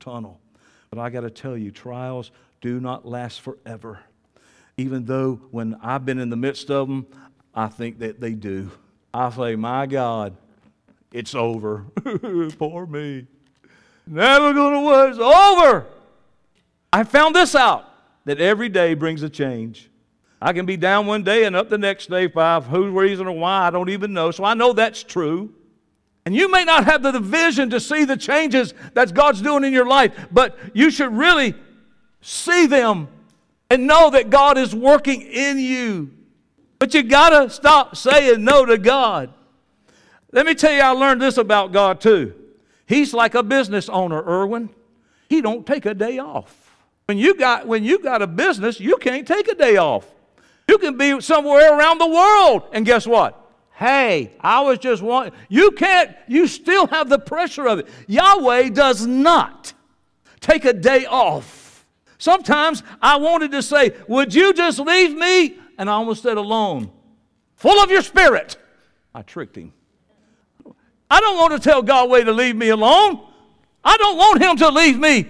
[0.00, 0.40] tunnel.
[0.90, 4.00] But I got to tell you, trials do not last forever
[4.76, 7.06] even though when I've been in the midst of them,
[7.54, 8.70] I think that they do.
[9.12, 10.36] I say, My God,
[11.12, 11.86] it's over.
[12.58, 13.26] Poor me.
[14.06, 15.86] Never gonna was it's over.
[16.92, 17.88] I found this out
[18.24, 19.90] that every day brings a change.
[20.44, 23.32] I can be down one day and up the next day by whose reason or
[23.32, 24.30] why, I don't even know.
[24.30, 25.54] So I know that's true.
[26.26, 29.72] And you may not have the vision to see the changes that God's doing in
[29.72, 31.54] your life, but you should really
[32.20, 33.08] see them
[33.70, 36.10] and know that God is working in you.
[36.78, 39.32] But you got to stop saying no to God.
[40.30, 42.34] Let me tell you, I learned this about God too.
[42.84, 44.68] He's like a business owner, Irwin.
[45.30, 46.76] He don't take a day off.
[47.06, 50.13] When you got when you got a business, you can't take a day off.
[50.68, 53.40] You can be somewhere around the world, and guess what?
[53.74, 55.32] Hey, I was just one.
[55.48, 56.14] You can't.
[56.28, 57.88] You still have the pressure of it.
[58.06, 59.72] Yahweh does not
[60.40, 61.84] take a day off.
[62.18, 65.58] Sometimes I wanted to say, Would you just leave me?
[65.76, 66.90] And I almost said alone.
[67.56, 68.56] Full of your spirit.
[69.12, 69.72] I tricked him.
[71.10, 73.26] I don't want to tell Yahweh to leave me alone.
[73.84, 75.26] I don't want him to leave me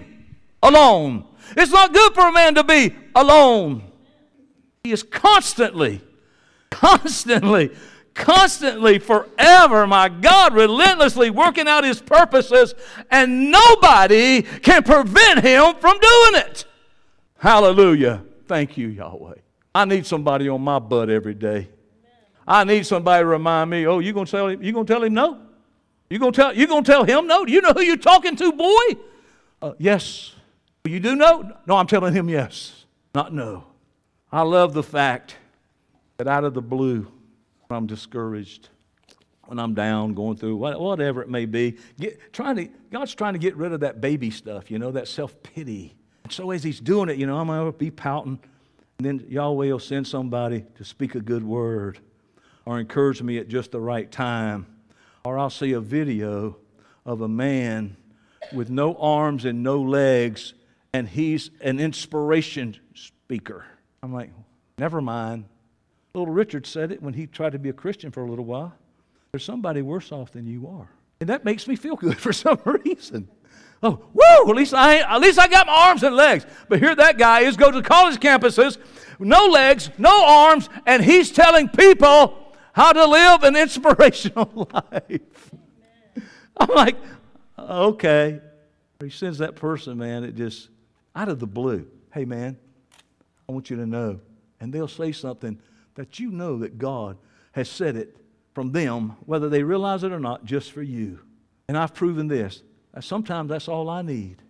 [0.63, 1.25] alone.
[1.57, 3.91] It's not good for a man to be alone.
[4.85, 6.03] He is constantly,
[6.69, 7.71] constantly,
[8.13, 12.75] constantly, forever, my God, relentlessly working out his purposes,
[13.11, 16.67] and nobody can prevent him from doing it.
[17.39, 18.25] Hallelujah.
[18.47, 19.37] Thank you, Yahweh.
[19.75, 21.71] I need somebody on my butt every day.
[22.47, 25.15] I need somebody to remind me, oh, you gonna tell him, you gonna tell him
[25.15, 25.41] no?
[26.11, 27.47] You gonna tell you gonna tell him no?
[27.47, 29.01] Do you know who you're talking to, boy?
[29.63, 30.35] Uh, yes.
[30.85, 31.53] You do know?
[31.67, 33.65] No, I'm telling him yes, not no.
[34.35, 35.37] I love the fact
[36.17, 37.07] that out of the blue,
[37.69, 38.69] when I'm discouraged,
[39.45, 43.39] when I'm down, going through whatever it may be, get, trying to, God's trying to
[43.39, 45.95] get rid of that baby stuff, you know, that self pity.
[46.31, 48.41] So as He's doing it, you know, I'm going to be pouting,
[48.99, 52.01] and then Yahweh will send somebody to speak a good word
[52.67, 54.67] or encourage me at just the right time.
[55.25, 56.57] Or I'll see a video
[57.07, 57.97] of a man
[58.53, 60.55] with no arms and no legs,
[60.93, 63.67] and he's an inspiration speaker.
[64.05, 64.31] I'm like,
[64.77, 65.47] never mind.
[66.15, 68.75] Little Richard said it when he tried to be a Christian for a little while.
[69.33, 70.91] There's somebody worse off than you are.
[71.21, 73.29] And that makes me feel good for some reason.
[73.83, 74.51] Oh, woo!
[74.51, 76.45] At least I at least I got my arms and legs.
[76.69, 78.77] But here that guy is go to college campuses,
[79.19, 85.51] no legs, no arms, and he's telling people how to live an inspirational life.
[86.59, 86.97] I'm like,
[87.59, 88.41] okay.
[89.03, 90.69] He sends that person, man, it just
[91.17, 91.87] out of the blue.
[92.13, 92.59] Hey, man,
[93.49, 94.21] I want you to know.
[94.61, 95.59] And they'll say something
[95.95, 97.19] that you know that God
[97.53, 98.17] has said it
[98.55, 101.21] from them, whether they realize it or not, just for you.
[101.69, 102.63] And I've proven this.
[103.01, 104.43] Sometimes that's all I need.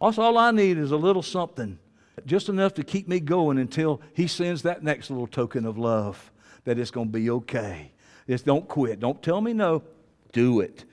[0.00, 1.78] That's all I need is a little something,
[2.26, 6.30] just enough to keep me going until He sends that next little token of love
[6.64, 7.92] that it's going to be okay.
[8.28, 9.00] Just don't quit.
[9.00, 9.82] Don't tell me no.
[10.32, 10.84] Do it.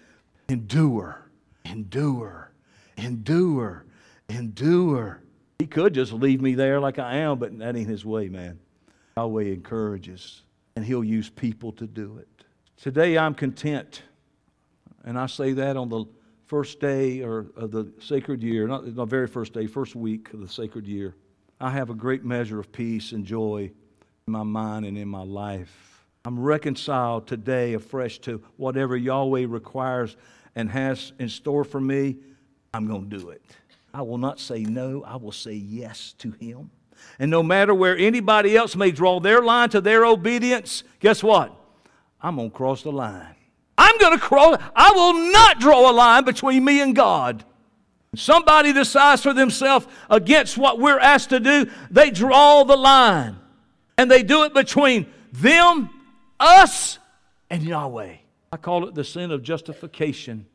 [0.50, 1.30] Endure.
[1.64, 2.52] Endure.
[2.98, 3.86] Endure.
[4.30, 5.22] Endure.
[5.62, 8.58] He could just leave me there like I am, but that ain't his way, man.
[9.16, 10.42] Yahweh encourages,
[10.76, 12.28] and he'll use people to do it.
[12.78, 14.02] Today I'm content,
[15.04, 16.06] and I say that on the
[16.48, 20.40] first day or of the sacred year, not the very first day, first week of
[20.40, 21.14] the sacred year.
[21.60, 23.70] I have a great measure of peace and joy
[24.26, 26.08] in my mind and in my life.
[26.26, 30.18] I'm reconciled today afresh to whatever Yahweh requires
[30.56, 32.18] and has in store for me.
[32.74, 33.44] I'm going to do it.
[33.94, 36.72] I will not say no, I will say yes to Him.
[37.20, 41.54] And no matter where anybody else may draw their line to their obedience, guess what?
[42.22, 43.36] I'm going to cross the line.
[43.78, 44.62] I'm going to cross.
[44.76, 47.44] I will not draw a line between me and God.
[48.16, 53.38] Somebody decides for themselves against what we're asked to do, they draw the line.
[53.98, 55.90] And they do it between them,
[56.40, 57.00] us,
[57.50, 58.16] and Yahweh.
[58.52, 60.46] I call it the sin of justification.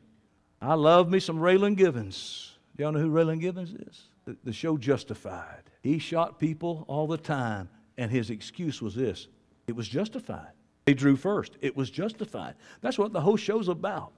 [0.61, 2.56] I love me some Raylan Givens.
[2.77, 4.03] Y'all know who Raylan Givens is?
[4.25, 5.63] The, the show Justified.
[5.81, 9.27] He shot people all the time, and his excuse was this
[9.67, 10.51] it was justified.
[10.85, 11.57] They drew first.
[11.59, 12.55] It was justified.
[12.81, 14.13] That's what the whole show's about.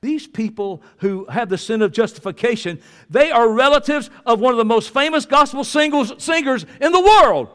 [0.00, 4.64] These people who have the sin of justification, they are relatives of one of the
[4.64, 7.48] most famous gospel singles, singers in the world,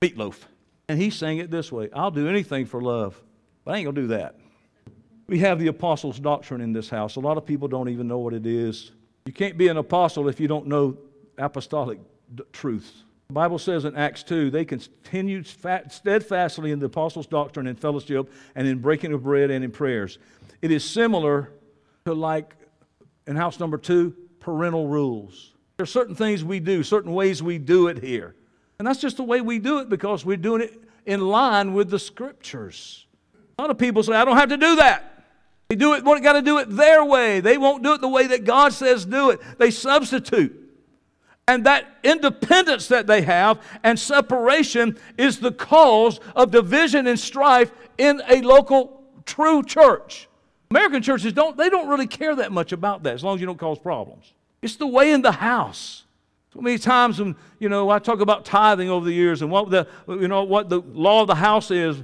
[0.00, 0.36] Meatloaf.
[0.88, 3.20] And he sang it this way I'll do anything for love,
[3.64, 4.36] but I ain't going to do that.
[5.26, 7.16] We have the apostles' doctrine in this house.
[7.16, 8.92] A lot of people don't even know what it is.
[9.26, 10.96] You can't be an apostle if you don't know
[11.38, 11.98] apostolic
[12.34, 13.04] d- truths.
[13.28, 18.32] The Bible says in Acts 2, they continued steadfastly in the apostles' doctrine and fellowship
[18.56, 20.18] and in breaking of bread and in prayers.
[20.62, 21.52] It is similar
[22.06, 22.54] to like
[23.26, 25.52] in house number two, parental rules.
[25.76, 28.34] There are certain things we do, certain ways we do it here.
[28.78, 31.90] And that's just the way we do it because we're doing it in line with
[31.90, 33.06] the scriptures.
[33.58, 35.09] A lot of people say, I don't have to do that.
[35.70, 37.38] They do it, got to do it their way.
[37.38, 39.40] They won't do it the way that God says do it.
[39.56, 40.56] They substitute.
[41.46, 47.70] And that independence that they have and separation is the cause of division and strife
[47.98, 50.28] in a local true church.
[50.72, 53.46] American churches don't they don't really care that much about that as long as you
[53.46, 54.32] don't cause problems.
[54.62, 56.02] It's the way in the house.
[56.52, 59.70] So many times when you know I talk about tithing over the years and what
[59.70, 62.02] the you know what the law of the house is.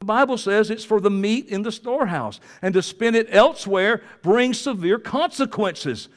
[0.00, 4.02] The Bible says it's for the meat in the storehouse, and to spend it elsewhere
[4.22, 6.08] brings severe consequences.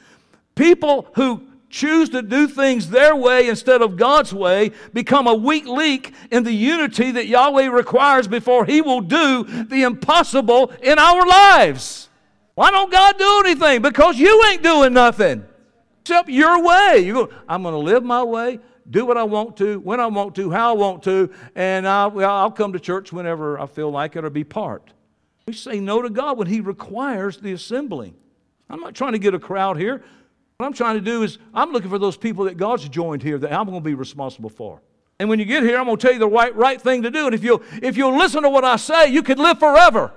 [0.54, 5.66] People who choose to do things their way instead of God's way become a weak
[5.66, 11.26] link in the unity that Yahweh requires before He will do the impossible in our
[11.26, 12.08] lives.
[12.56, 13.80] Why don't God do anything?
[13.80, 15.44] Because you ain't doing nothing
[16.02, 16.98] except your way.
[16.98, 18.58] You go, I'm going to live my way,
[18.90, 22.18] do what I want to, when I want to, how I want to, and I'll,
[22.24, 24.92] I'll come to church whenever I feel like it or be part.
[25.46, 28.14] We say no to God when He requires the assembling.
[28.68, 30.02] I'm not trying to get a crowd here.
[30.56, 33.38] What I'm trying to do is, I'm looking for those people that God's joined here
[33.38, 34.82] that I'm going to be responsible for.
[35.18, 37.10] And when you get here, I'm going to tell you the right, right thing to
[37.10, 37.26] do.
[37.26, 40.12] And if you'll, if you'll listen to what I say, you can live forever.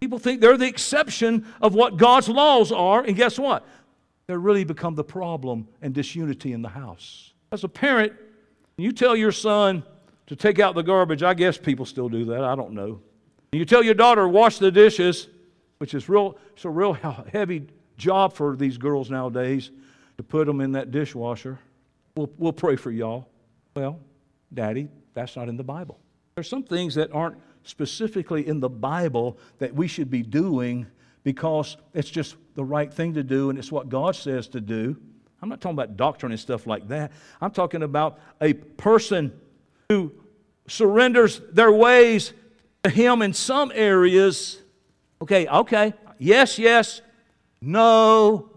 [0.00, 3.02] People think they're the exception of what God's laws are.
[3.02, 3.66] And guess what?
[4.26, 7.25] They really become the problem and disunity in the house.
[7.52, 8.12] As a parent,
[8.76, 9.82] you tell your son
[10.26, 11.22] to take out the garbage.
[11.22, 12.44] I guess people still do that.
[12.44, 13.00] I don't know.
[13.52, 15.28] You tell your daughter, wash the dishes,
[15.78, 16.92] which is real, it's a real
[17.32, 19.70] heavy job for these girls nowadays
[20.16, 21.58] to put them in that dishwasher.
[22.16, 23.28] We'll, we'll pray for y'all.
[23.74, 24.00] Well,
[24.52, 25.98] Daddy, that's not in the Bible.
[26.34, 30.86] There's some things that aren't specifically in the Bible that we should be doing
[31.24, 34.96] because it's just the right thing to do and it's what God says to do.
[35.42, 37.12] I'm not talking about doctrine and stuff like that.
[37.40, 39.38] I'm talking about a person
[39.88, 40.12] who
[40.66, 42.32] surrenders their ways
[42.82, 44.58] to Him in some areas.
[45.22, 45.94] Okay, okay.
[46.18, 47.00] Yes, yes.
[47.60, 48.50] No.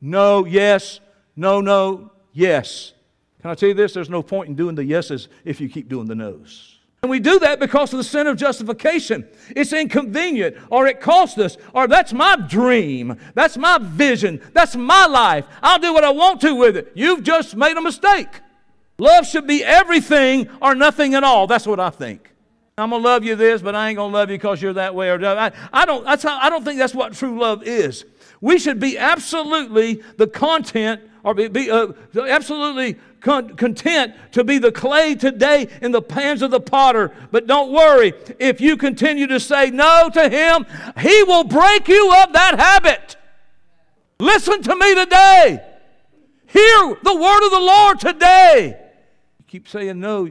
[0.00, 1.00] No, yes.
[1.36, 2.92] No, no, yes.
[3.40, 3.92] Can I tell you this?
[3.92, 6.73] There's no point in doing the yeses if you keep doing the nos.
[7.04, 9.28] And we do that because of the sin of justification.
[9.54, 15.04] It's inconvenient, or it costs us, or that's my dream, that's my vision, that's my
[15.04, 15.44] life.
[15.62, 16.92] I'll do what I want to with it.
[16.94, 18.40] You've just made a mistake.
[18.96, 21.46] Love should be everything or nothing at all.
[21.46, 22.32] That's what I think.
[22.78, 25.10] I'm gonna love you this, but I ain't gonna love you because you're that way
[25.10, 25.36] or that.
[25.36, 26.04] I, I don't.
[26.04, 28.06] That's how, I don't think that's what true love is.
[28.40, 34.58] We should be absolutely the content, or be, be uh, absolutely con- content to be
[34.58, 37.10] the clay today in the hands of the potter.
[37.32, 40.66] But don't worry, if you continue to say no to him,
[41.00, 43.16] he will break you of that habit.
[44.20, 45.64] Listen to me today.
[46.46, 48.76] Hear the word of the Lord today.
[49.38, 50.30] You keep saying no.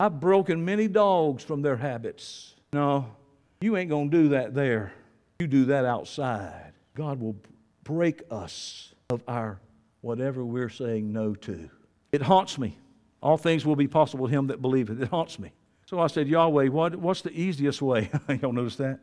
[0.00, 2.54] I've broken many dogs from their habits.
[2.72, 3.16] No,
[3.60, 4.92] you ain't going to do that there.
[5.40, 6.72] You do that outside.
[6.94, 7.36] God will
[7.82, 9.58] break us of our
[10.00, 11.70] whatever we're saying no to.
[12.12, 12.78] It haunts me.
[13.22, 15.00] All things will be possible to him that believeth.
[15.00, 15.52] It haunts me.
[15.86, 18.10] So I said, Yahweh, what, what's the easiest way?
[18.42, 19.00] Y'all notice that?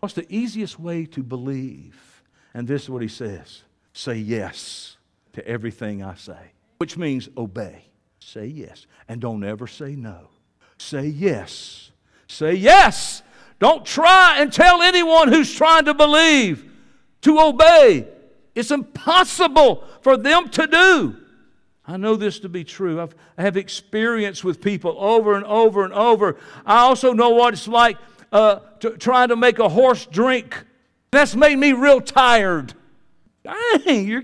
[0.00, 2.22] What's the easiest way to believe?
[2.54, 3.62] And this is what he says
[3.92, 4.96] say yes
[5.32, 7.84] to everything I say, which means obey.
[8.20, 8.86] Say yes.
[9.08, 10.28] And don't ever say no.
[10.78, 11.90] Say yes.
[12.28, 13.22] Say yes.
[13.58, 16.70] Don't try and tell anyone who's trying to believe
[17.22, 18.06] to obey.
[18.60, 21.16] It's impossible for them to do.
[21.86, 23.00] I know this to be true.
[23.00, 26.36] I've, I have experience with people over and over and over.
[26.64, 27.96] I also know what it's like
[28.30, 30.64] uh, to, trying to make a horse drink.
[31.10, 32.74] That's made me real tired.
[33.42, 34.22] Dang, you're,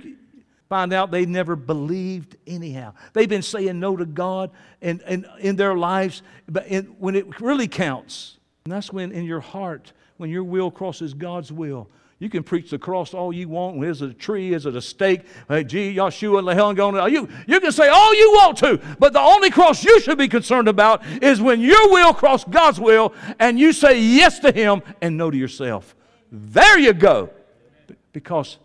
[0.68, 2.92] find out they never believed anyhow.
[3.14, 7.40] They've been saying no to God and, and in their lives, but in, when it
[7.40, 12.30] really counts, and that's when in your heart, when your will crosses God's will, you
[12.30, 13.84] can preach the cross all you want.
[13.84, 14.54] Is it a tree?
[14.54, 15.22] Is it a stake?
[15.48, 17.12] Hey, gee, Yeshua, on.
[17.12, 20.28] you, you can say all you want to, but the only cross you should be
[20.28, 24.80] concerned about is when your will cross God's will and you say yes to Him
[25.02, 25.94] and no to yourself.
[26.32, 27.30] There you go.
[28.12, 28.56] Because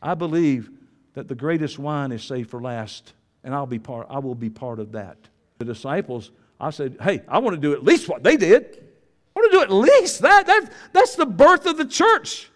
[0.00, 0.70] I believe
[1.14, 3.12] that the greatest wine is saved for last,
[3.42, 5.16] and I'll be part, I will be part of that.
[5.58, 8.84] The disciples, I said, hey, I want to do at least what they did.
[9.34, 10.46] I want to do at least that.
[10.46, 12.50] that that's the birth of the church.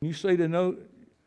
[0.00, 0.76] You say to no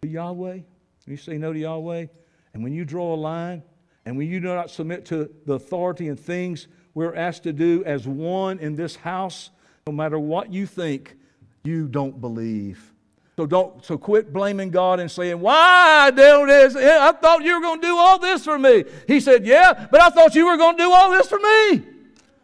[0.01, 0.63] to Yahweh, When
[1.07, 2.05] you say no to Yahweh,
[2.53, 3.63] and when you draw a line,
[4.05, 7.83] and when you do not submit to the authority and things we're asked to do
[7.85, 9.51] as one in this house,
[9.87, 11.15] no matter what you think,
[11.63, 12.91] you don't believe.
[13.37, 16.75] So don't so quit blaming God and saying, Why don't this?
[16.75, 18.83] I thought you were going to do all this for me.
[19.07, 21.83] He said, Yeah, but I thought you were going to do all this for me.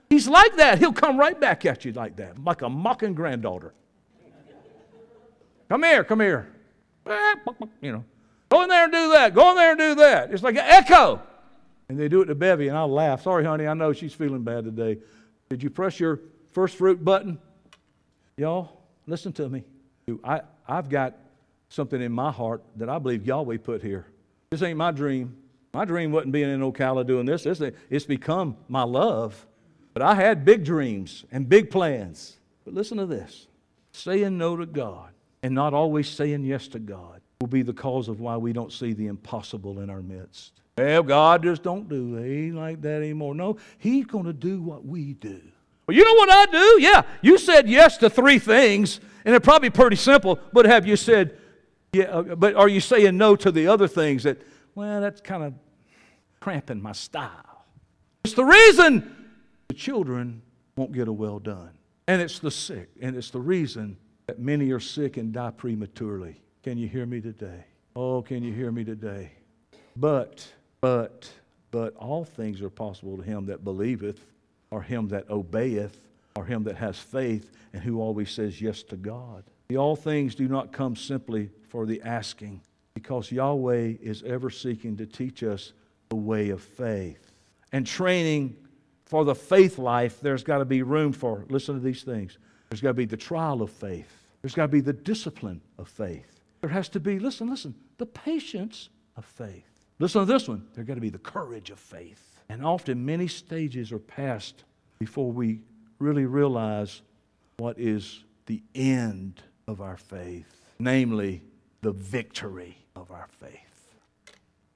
[0.09, 0.80] He's like that.
[0.80, 3.73] He'll come right back at you like that, like a mocking granddaughter.
[5.70, 6.47] Come here, come here.
[7.82, 8.05] You know,
[8.49, 9.34] go in there and do that.
[9.34, 10.32] Go in there and do that.
[10.32, 11.22] It's like an echo.
[11.89, 13.24] And they do it to Bevy, and I'll laugh.
[13.24, 14.97] Sorry, honey, I know she's feeling bad today.
[15.49, 16.20] Did you press your
[16.51, 17.39] first fruit button?
[18.36, 19.63] Y'all, listen to me.
[20.24, 21.15] I, I've got
[21.70, 24.05] something in my heart that I believe Yahweh put here.
[24.51, 25.36] This ain't my dream.
[25.74, 27.45] My dream wasn't being in Ocala doing this.
[27.45, 29.45] It's become my love.
[29.93, 32.38] But I had big dreams and big plans.
[32.65, 33.47] But listen to this
[33.91, 35.11] saying no to God
[35.43, 38.73] and not always saying yes to God will be the cause of why we don't
[38.73, 40.53] see the impossible in our midst.
[40.77, 42.27] Well, God just don't do it.
[42.27, 43.35] He ain't like that anymore.
[43.35, 45.41] No, He's going to do what we do.
[45.88, 46.81] Well, you know what I do?
[46.81, 50.95] Yeah, you said yes to three things, and they're probably pretty simple, but have you
[50.95, 51.38] said,
[51.93, 54.41] yeah, uh, but are you saying no to the other things that,
[54.75, 55.53] well, that's kind of
[56.41, 57.65] cramping my style?
[58.25, 59.15] It's the reason
[59.69, 60.41] the children
[60.75, 61.71] won't get a well done.
[62.07, 63.97] And it's the sick, and it's the reason
[64.28, 66.41] that many are sick and die prematurely.
[66.61, 67.63] Can you hear me today?
[67.95, 69.32] Oh, can you hear me today?
[69.95, 70.45] But,
[70.82, 71.32] but,
[71.71, 74.25] but all things are possible to him that believeth,
[74.69, 75.97] or him that obeyeth,
[76.36, 79.45] or him that has faith, and who always says yes to God.
[79.69, 82.59] The all things do not come simply for the asking,
[82.95, 85.71] because Yahweh is ever seeking to teach us
[86.09, 87.32] the way of faith.
[87.71, 88.57] And training
[89.05, 92.38] for the faith life, there's got to be room for, listen to these things
[92.70, 94.11] There's got to be the trial of faith.
[94.41, 96.41] There's got to be the discipline of faith.
[96.61, 99.63] There has to be, listen, listen, the patience of faith.
[99.99, 100.68] Listen to this one.
[100.74, 102.39] There's got to be the courage of faith.
[102.49, 104.63] And often many stages are passed
[104.99, 105.61] before we
[105.99, 107.01] really realize
[107.57, 111.41] what is the end of our faith, namely
[111.82, 113.59] the victory of our faith.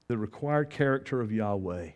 [0.08, 1.90] The required character of Yahweh.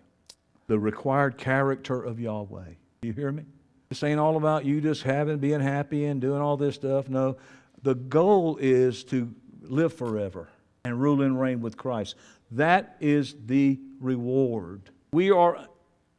[0.69, 2.71] The required character of Yahweh.
[3.03, 3.45] You hear me?
[3.89, 7.09] This ain't all about you just having, being happy and doing all this stuff.
[7.09, 7.37] No,
[7.83, 9.33] the goal is to
[9.63, 10.49] live forever
[10.85, 12.17] and rule and reign with Christ.
[12.53, 14.91] That is the reward.
[15.13, 15.67] We are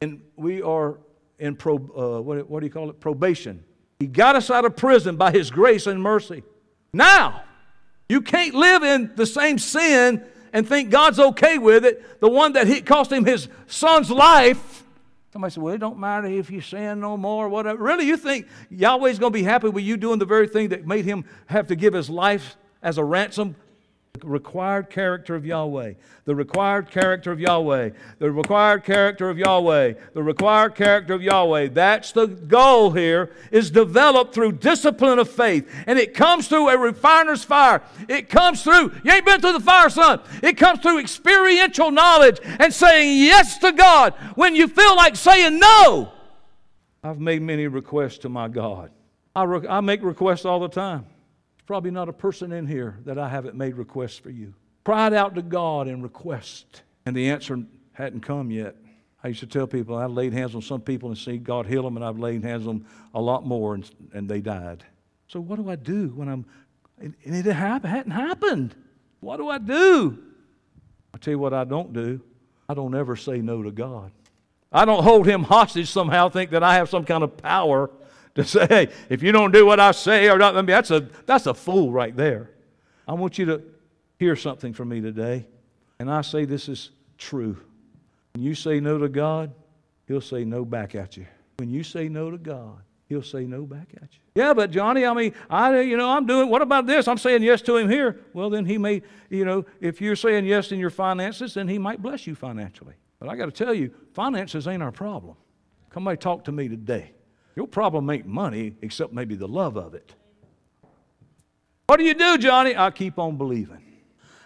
[0.01, 0.97] in, we are
[1.39, 2.99] in pro, uh, what, what do you call it?
[2.99, 3.63] Probation.
[3.99, 6.43] He got us out of prison by His grace and mercy.
[6.93, 7.43] Now,
[8.09, 12.19] you can't live in the same sin and think God's okay with it.
[12.21, 14.83] The one that he cost him his son's life.
[15.31, 17.83] Somebody said, Well, it don't matter if you sin no more, whatever.
[17.83, 20.87] Really, you think Yahweh's going to be happy with you doing the very thing that
[20.87, 23.55] made him have to give his life as a ransom
[24.23, 25.93] required character of Yahweh.
[26.25, 27.91] The required character of Yahweh.
[28.19, 29.93] The required character of Yahweh.
[30.13, 31.69] The required character of Yahweh.
[31.69, 35.69] That's the goal here, is developed through discipline of faith.
[35.87, 37.81] And it comes through a refiner's fire.
[38.07, 40.21] It comes through, you ain't been through the fire, son.
[40.43, 45.59] It comes through experiential knowledge and saying yes to God when you feel like saying
[45.59, 46.11] no.
[47.03, 48.91] I've made many requests to my God.
[49.35, 51.05] I, re- I make requests all the time
[51.67, 54.53] probably not a person in here that I haven't made requests for you.
[54.85, 57.59] Cried out to God in request, and the answer
[57.91, 58.75] hadn't come yet.
[59.23, 61.83] I used to tell people I laid hands on some people and see God heal
[61.83, 64.85] them, and I've laid hands on a lot more, and, and they died.
[65.27, 66.45] So what do I do when I'm,
[66.99, 68.73] and it hadn't happened?
[69.19, 70.17] What do I do?
[71.13, 72.21] I tell you what I don't do.
[72.69, 74.11] I don't ever say no to God.
[74.71, 77.89] I don't hold him hostage somehow, think that I have some kind of power
[78.37, 80.91] to say, hey, if you don't do what I say, or not, I mean, that's
[80.91, 82.51] a, that's a fool right there.
[83.07, 83.63] I want you to
[84.19, 85.47] hear something from me today.
[85.99, 87.57] And I say this is true.
[88.33, 89.53] When you say no to God,
[90.07, 91.25] He'll say no back at you.
[91.57, 92.79] When you say no to God,
[93.09, 94.19] He'll say no back at you.
[94.35, 97.07] Yeah, but Johnny, I mean, I, you know, I'm doing, what about this?
[97.07, 98.19] I'm saying yes to him here.
[98.33, 101.79] Well, then he may, you know, if you're saying yes in your finances, then he
[101.79, 102.93] might bless you financially.
[103.19, 105.35] But I got to tell you, finances ain't our problem.
[105.91, 107.13] Somebody talk to me today.
[107.57, 110.13] Your problem ain't money, except maybe the love of it.
[111.87, 112.77] What do you do, Johnny?
[112.77, 113.81] I keep on believing.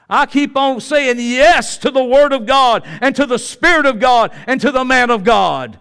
[0.09, 3.99] I keep on saying yes to the Word of God and to the Spirit of
[3.99, 5.77] God and to the man of God.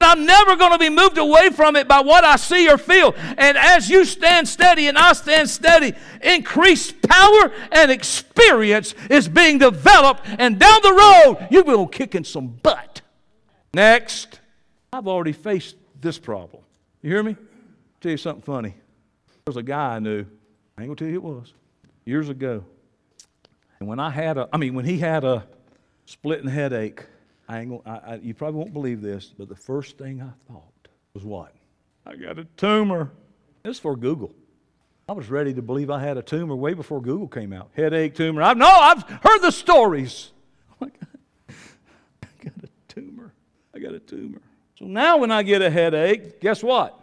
[0.00, 3.14] I'm never going to be moved away from it by what I see or feel.
[3.36, 9.58] And as you stand steady and I stand steady, increased power and experience is being
[9.58, 10.22] developed.
[10.38, 13.02] And down the road, you will be kicking some butt.
[13.74, 14.40] Next,
[14.90, 16.62] I've already faced this problem.
[17.02, 17.32] You hear me?
[17.32, 18.70] I'll tell you something funny.
[18.70, 20.26] There was a guy I knew,
[20.76, 21.52] I ain't gonna tell you it was,
[22.04, 22.64] years ago.
[23.78, 25.46] And when I had a, I mean, when he had a
[26.06, 27.04] splitting headache,
[27.48, 30.30] I ain't gonna, I, I, you probably won't believe this, but the first thing I
[30.52, 31.52] thought was what?
[32.06, 33.10] I got a tumor.
[33.62, 34.34] This is for Google.
[35.08, 37.70] I was ready to believe I had a tumor way before Google came out.
[37.74, 38.42] Headache, tumor.
[38.42, 40.32] I've, no, I've heard the stories.
[40.82, 41.56] Oh my God!
[42.22, 43.34] I got a tumor.
[43.74, 44.40] I got a tumor.
[44.80, 46.98] So now when I get a headache, guess what?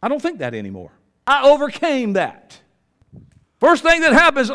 [0.00, 0.92] I don't think that anymore.
[1.26, 2.60] I overcame that.
[3.58, 4.50] First thing that happens,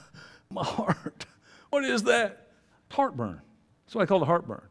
[0.50, 1.26] my heart.
[1.70, 2.48] What is that?
[2.90, 3.40] Heartburn.
[3.86, 4.62] That's what I call it heartburn.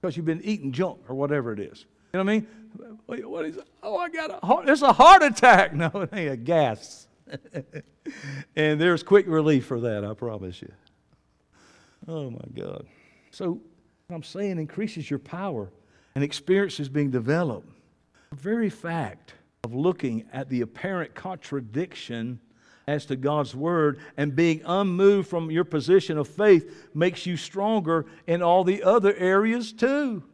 [0.00, 1.86] Because you've been eating junk or whatever it is.
[2.12, 3.26] You know what I mean?
[3.26, 4.68] What is, oh, I got a heart.
[4.68, 5.72] It's a heart attack.
[5.74, 7.08] No, it ain't a gas.
[8.56, 10.72] and there's quick relief for that, I promise you.
[12.06, 12.86] Oh, my God.
[13.30, 13.60] So,
[14.10, 15.70] I'm saying increases your power
[16.16, 17.68] and experience is being developed.
[18.30, 22.40] The very fact of looking at the apparent contradiction
[22.88, 28.06] as to God's word and being unmoved from your position of faith makes you stronger
[28.26, 30.24] in all the other areas too.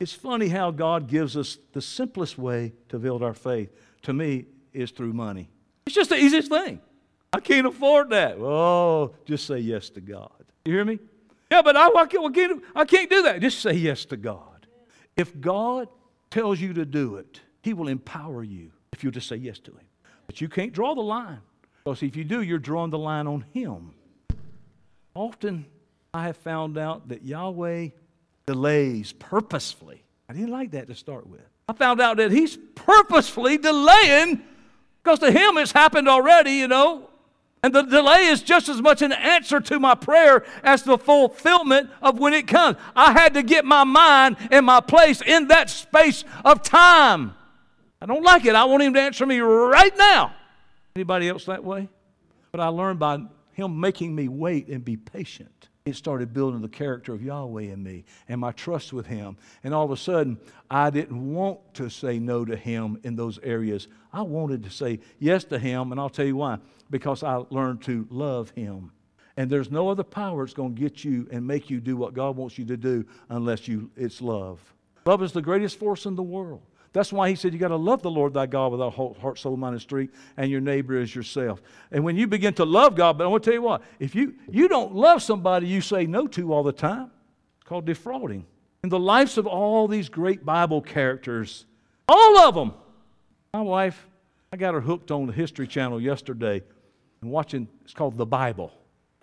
[0.00, 3.70] It's funny how God gives us the simplest way to build our faith.
[4.02, 5.48] To me, is through money.
[5.86, 6.80] It's just the easiest thing.
[7.32, 8.38] I can't afford that.
[8.38, 10.44] Oh, just say yes to God.
[10.64, 10.98] You hear me?
[11.50, 13.40] Yeah, but I, I, can't, I can't do that.
[13.40, 14.55] Just say yes to God.
[15.16, 15.88] If God
[16.30, 19.70] tells you to do it, He will empower you if you just say yes to
[19.72, 19.86] Him.
[20.26, 21.40] But you can't draw the line.
[21.84, 23.94] Because if you do, you're drawing the line on Him.
[25.14, 25.66] Often
[26.12, 27.88] I have found out that Yahweh
[28.46, 30.02] delays purposefully.
[30.28, 31.40] I didn't like that to start with.
[31.68, 34.42] I found out that He's purposefully delaying
[35.02, 37.08] because to Him it's happened already, you know.
[37.62, 41.90] And the delay is just as much an answer to my prayer as the fulfillment
[42.00, 42.76] of when it comes.
[42.94, 47.34] I had to get my mind in my place in that space of time.
[48.00, 48.54] I don't like it.
[48.54, 50.34] I want him to answer me right now.
[50.94, 51.88] Anybody else that way?
[52.52, 53.18] But I learned by
[53.52, 55.68] him making me wait and be patient.
[55.86, 59.36] It started building the character of Yahweh in me and my trust with him.
[59.62, 60.36] And all of a sudden,
[60.68, 63.86] I didn't want to say no to him in those areas.
[64.12, 66.58] I wanted to say yes to him, and I'll tell you why.
[66.90, 68.90] Because I learned to love him.
[69.36, 72.14] And there's no other power that's going to get you and make you do what
[72.14, 74.58] God wants you to do unless you it's love.
[75.04, 76.62] Love is the greatest force in the world.
[76.96, 79.38] That's why he said you got to love the Lord thy God with all heart,
[79.38, 81.60] soul, mind, and strength, and your neighbor as yourself.
[81.92, 84.14] And when you begin to love God, but I want to tell you what, if
[84.14, 87.10] you, you don't love somebody you say no to all the time,
[87.58, 88.46] it's called defrauding.
[88.82, 91.66] In the lives of all these great Bible characters,
[92.08, 92.72] all of them,
[93.52, 94.08] my wife,
[94.50, 96.62] I got her hooked on the History Channel yesterday
[97.20, 98.72] and watching, it's called The Bible.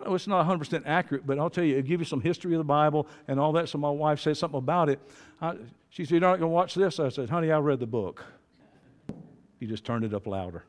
[0.06, 2.58] Oh, it's not 100% accurate, but I'll tell you, it'll give you some history of
[2.58, 3.68] the Bible and all that.
[3.68, 5.00] So my wife said something about it.
[5.40, 5.56] I,
[5.88, 7.00] she said, You're not going to watch this?
[7.00, 8.24] I said, Honey, I read the book.
[9.60, 10.64] He just turned it up louder.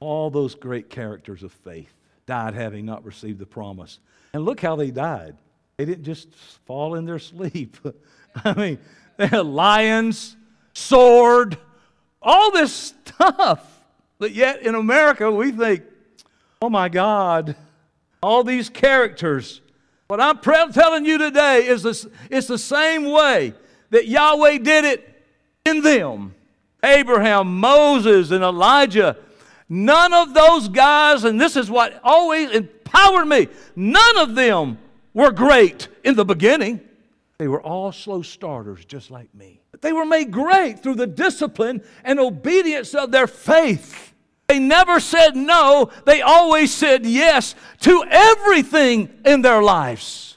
[0.00, 1.92] All those great characters of faith
[2.26, 3.98] died having not received the promise.
[4.34, 5.36] And look how they died.
[5.76, 6.34] They didn't just
[6.66, 7.76] fall in their sleep.
[8.44, 8.78] I mean,
[9.16, 10.36] they had lions,
[10.74, 11.58] sword,
[12.20, 13.80] all this stuff.
[14.18, 15.82] But yet in America, we think,
[16.60, 17.56] oh my God,
[18.22, 19.60] all these characters.
[20.06, 20.38] What I'm
[20.72, 23.54] telling you today is this, it's the same way
[23.90, 25.22] that Yahweh did it
[25.64, 26.34] in them.
[26.84, 29.16] Abraham, Moses, and Elijah.
[29.68, 34.78] None of those guys, and this is what always empowered me, none of them
[35.14, 36.80] were great in the beginning.
[37.38, 39.60] They were all slow starters, just like me.
[39.70, 44.11] But they were made great through the discipline and obedience of their faith.
[44.52, 50.36] They never said no, they always said yes to everything in their lives.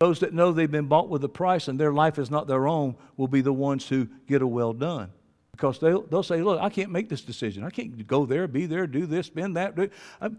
[0.00, 2.66] Those that know they've been bought with a price and their life is not their
[2.66, 5.12] own will be the ones who get a well done.
[5.52, 7.62] Because they'll, they'll say, Look, I can't make this decision.
[7.62, 9.76] I can't go there, be there, do this, spend that.
[9.76, 9.88] Do,
[10.20, 10.30] I,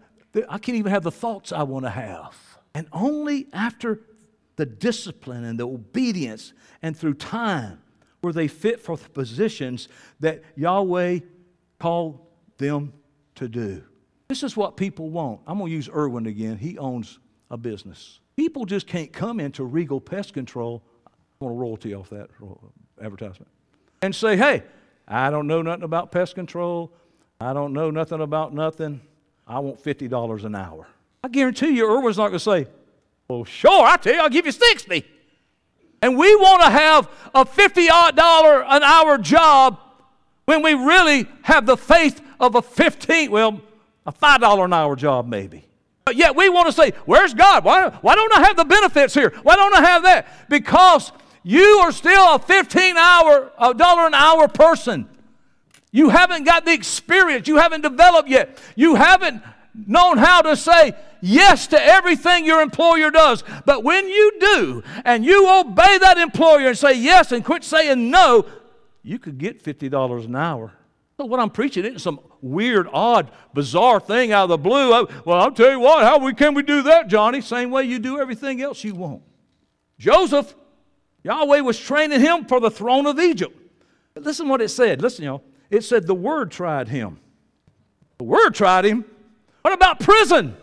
[0.46, 2.36] I can't even have the thoughts I want to have.
[2.74, 4.02] And only after
[4.56, 6.52] the discipline and the obedience
[6.82, 7.80] and through time
[8.20, 9.88] were they fit for the positions
[10.20, 11.20] that Yahweh
[11.78, 12.20] called
[12.58, 12.92] them
[13.36, 13.82] to do.
[14.28, 15.40] This is what people want.
[15.46, 16.56] I'm going to use Irwin again.
[16.56, 17.18] He owns
[17.50, 18.20] a business.
[18.36, 20.82] People just can't come into Regal Pest Control.
[21.06, 21.10] I
[21.40, 22.30] want a royalty off that
[23.00, 23.50] advertisement.
[24.02, 24.62] And say, hey,
[25.06, 26.92] I don't know nothing about pest control.
[27.40, 29.00] I don't know nothing about nothing.
[29.46, 30.86] I want $50 an hour.
[31.22, 32.66] I guarantee you, Irwin's not going to say,
[33.28, 35.04] well, sure, I tell you, I'll give you 60
[36.02, 39.78] And we want to have a $50 an hour job
[40.44, 43.60] when we really have the faith of a 15, well,
[44.06, 45.66] a $5 an hour job maybe.
[46.04, 47.64] But yet we want to say, where's God?
[47.64, 49.32] Why, why don't I have the benefits here?
[49.42, 50.48] Why don't I have that?
[50.50, 51.12] Because
[51.42, 55.08] you are still a 15 hour, a dollar an hour person.
[55.92, 57.48] You haven't got the experience.
[57.48, 58.58] You haven't developed yet.
[58.74, 59.42] You haven't
[59.74, 63.44] known how to say yes to everything your employer does.
[63.64, 68.10] But when you do and you obey that employer and say yes and quit saying
[68.10, 68.46] no,
[69.02, 70.72] you could get $50 an hour.
[71.16, 74.92] So what I'm preaching isn't some weird, odd, bizarre thing out of the blue.
[74.92, 77.40] I, well, I'll tell you what, how we, can we do that, Johnny?
[77.40, 79.22] Same way you do everything else you want.
[79.98, 80.54] Joseph,
[81.22, 83.56] Yahweh was training him for the throne of Egypt.
[84.12, 85.00] But listen what it said.
[85.00, 85.42] Listen, y'all.
[85.70, 87.18] It said the word tried him.
[88.18, 89.04] The word tried him.
[89.62, 90.56] What about prison?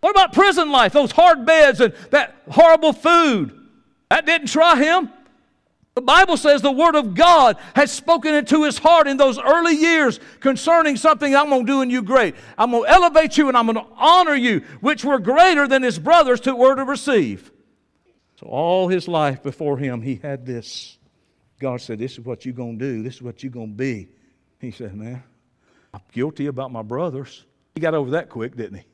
[0.00, 0.92] What about prison life?
[0.92, 3.58] Those hard beds and that horrible food.
[4.10, 5.10] That didn't try him.
[5.94, 9.76] The Bible says the Word of God has spoken into his heart in those early
[9.76, 12.34] years concerning something I'm going to do in you great.
[12.58, 15.84] I'm going to elevate you and I'm going to honor you, which were greater than
[15.84, 17.52] his brothers to were to receive.
[18.40, 20.98] So all his life before him, he had this.
[21.60, 23.02] God said, This is what you're going to do.
[23.04, 24.08] This is what you're going to be.
[24.58, 25.22] He said, Man,
[25.92, 27.44] I'm guilty about my brothers.
[27.76, 28.84] He got over that quick, didn't he?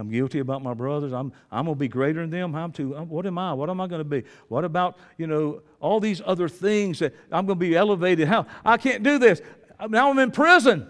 [0.00, 1.12] I'm guilty about my brothers.
[1.12, 2.54] I'm, I'm going to be greater than them.
[2.54, 3.52] I'm too, what am I?
[3.52, 4.24] What am I going to be?
[4.48, 8.26] What about, you know, all these other things that I'm going to be elevated?
[8.26, 8.46] How?
[8.64, 9.40] I can't do this.
[9.88, 10.86] Now I'm in prison.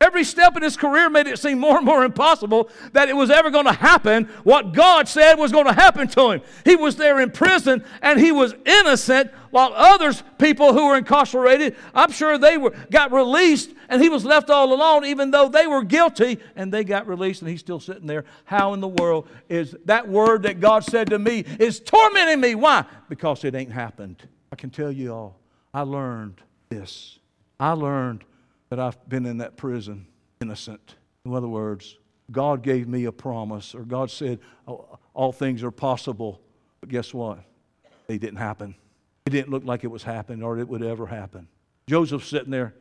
[0.00, 3.30] Every step in his career made it seem more and more impossible that it was
[3.30, 6.40] ever going to happen what God said was going to happen to him.
[6.64, 11.74] He was there in prison and he was innocent while others, people who were incarcerated,
[11.94, 15.66] I'm sure they were, got released and he was left all alone even though they
[15.66, 18.24] were guilty and they got released and he's still sitting there.
[18.44, 22.54] How in the world is that word that God said to me is tormenting me?
[22.54, 22.84] Why?
[23.08, 24.28] Because it ain't happened.
[24.52, 25.40] I can tell you all,
[25.74, 27.18] I learned this.
[27.58, 28.22] I learned
[28.70, 30.06] that I've been in that prison
[30.40, 30.96] innocent.
[31.24, 31.98] In other words,
[32.30, 36.40] God gave me a promise, or God said, oh, all things are possible.
[36.80, 37.40] But guess what?
[38.06, 38.74] They didn't happen.
[39.26, 41.48] It didn't look like it was happening or it would ever happen.
[41.86, 42.74] Joseph's sitting there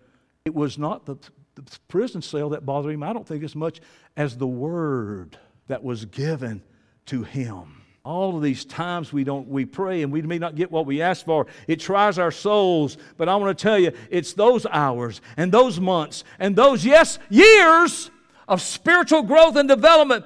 [0.45, 1.17] It was not the,
[1.55, 3.81] the prison cell that bothered him, I don't think, as much
[4.15, 6.63] as the word that was given
[7.07, 7.81] to him.
[8.07, 11.01] All of these times we don't we pray and we may not get what we
[11.01, 11.45] ask for.
[11.67, 15.77] It tries our souls, but I want to tell you, it's those hours and those
[15.77, 18.09] months and those yes years
[18.47, 20.23] of spiritual growth and development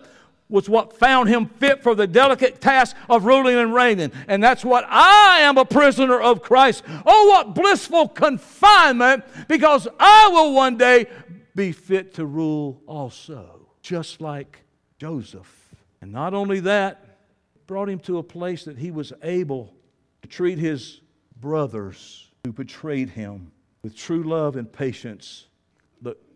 [0.47, 4.11] was what found him fit for the delicate task of ruling and reigning.
[4.27, 6.83] And that's what I am a prisoner of Christ.
[7.03, 11.07] Oh, what blissful confinement, because I will one day
[11.55, 14.59] be fit to rule also, just like
[14.99, 15.51] Joseph.
[15.99, 17.10] And not only that,
[17.71, 19.73] brought him to a place that he was able
[20.21, 20.99] to treat his
[21.39, 23.49] brothers who betrayed him
[23.81, 25.47] with true love and patience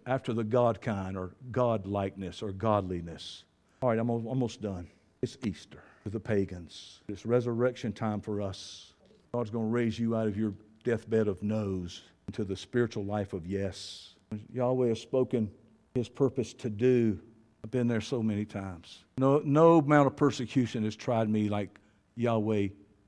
[0.06, 3.44] after the God kind or God likeness or godliness.
[3.82, 4.88] All right, I'm almost done.
[5.22, 7.02] It's Easter for the pagans.
[7.10, 8.94] It's resurrection time for us.
[9.34, 10.54] God's going to raise you out of your
[10.86, 14.16] deathbed of no's into the spiritual life of yes.
[14.54, 15.52] Yahweh has spoken
[15.96, 17.20] his purpose to do.
[17.66, 19.04] I've been there so many times.
[19.18, 21.80] No, no amount of persecution has tried me like
[22.16, 22.68] Yahweh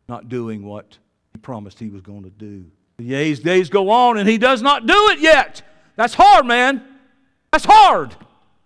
[0.09, 0.97] not doing what
[1.31, 2.65] he promised he was going to do.
[2.97, 5.61] The days go on and he does not do it yet.
[5.95, 6.83] That's hard, man.
[7.51, 8.15] That's hard.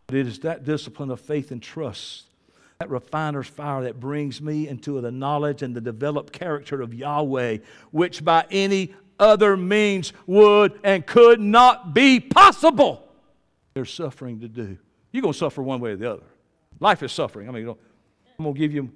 [0.08, 2.24] But it is that discipline of faith and trust,
[2.80, 7.58] that refiner's fire that brings me into the knowledge and the developed character of Yahweh,
[7.92, 13.10] which by any other means would and could not be possible.
[13.74, 14.78] There's suffering to do.
[15.12, 16.24] You're going to suffer one way or the other.
[16.80, 17.50] Life is suffering.
[17.50, 17.76] I mean, I'm
[18.40, 18.92] going to give you one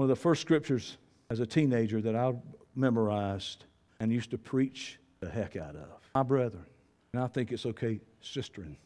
[0.00, 0.98] of the first scriptures
[1.30, 2.32] as a teenager that I
[2.74, 3.64] memorized
[4.00, 5.88] and used to preach the heck out of.
[6.14, 6.64] My brethren,
[7.12, 8.76] and I think it's okay, sisterin.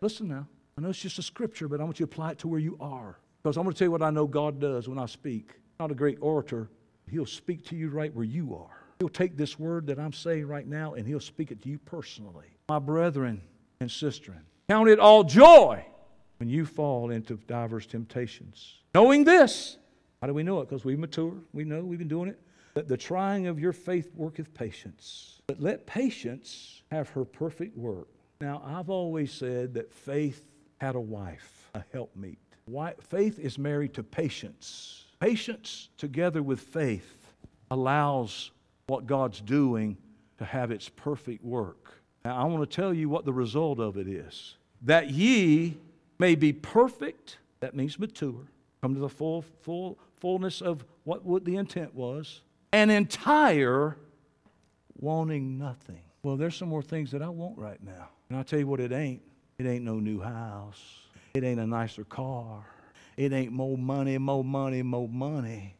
[0.00, 0.46] Listen now.
[0.78, 2.60] I know it's just a scripture, but I want you to apply it to where
[2.60, 3.18] you are.
[3.42, 5.52] Because I'm going to tell you what I know God does when I speak.
[5.78, 6.68] Not a great orator.
[7.10, 8.84] He'll speak to you right where you are.
[8.98, 11.78] He'll take this word that I'm saying right now and he'll speak it to you
[11.78, 12.46] personally.
[12.68, 13.42] My brethren
[13.80, 15.84] and sisterin, count it all joy
[16.38, 18.80] when you fall into diverse temptations.
[18.94, 19.78] Knowing this,
[20.20, 20.68] how do we know it?
[20.68, 21.34] Because we mature.
[21.52, 22.40] We know we've been doing it.
[22.74, 25.40] That the trying of your faith worketh patience.
[25.46, 28.08] But let patience have her perfect work
[28.40, 30.42] now, I've always said that faith
[30.78, 32.38] had a wife, a helpmeet.
[33.00, 35.04] Faith is married to patience.
[35.20, 37.34] Patience, together with faith,
[37.70, 38.50] allows
[38.88, 39.96] what God's doing
[40.38, 41.94] to have its perfect work.
[42.24, 45.78] Now, I want to tell you what the result of it is that ye
[46.18, 48.46] may be perfect, that means mature,
[48.82, 52.42] come to the full, full fullness of what, what the intent was,
[52.72, 53.96] and entire,
[54.98, 56.00] wanting nothing.
[56.22, 58.08] Well, there's some more things that I want right now.
[58.28, 59.22] And I'll tell you what it ain't.
[59.58, 60.82] It ain't no new house.
[61.34, 62.64] It ain't a nicer car.
[63.16, 65.76] It ain't more money, more money, more money.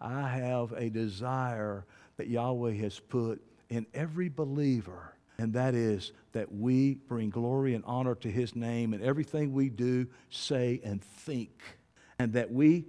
[0.00, 1.84] I have a desire
[2.16, 7.84] that Yahweh has put in every believer, and that is that we bring glory and
[7.86, 11.62] honor to His name in everything we do, say, and think,
[12.18, 12.86] and that we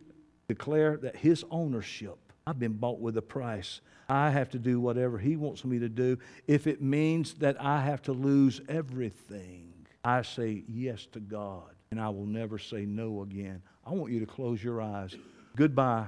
[0.47, 3.82] declare that His ownership, I've been bought with a price.
[4.08, 6.18] I have to do whatever He wants me to do.
[6.47, 9.72] If it means that I have to lose everything,
[10.04, 13.62] I say yes to God, and I will never say no again.
[13.86, 15.16] I want you to close your eyes.
[15.56, 16.08] Goodbye.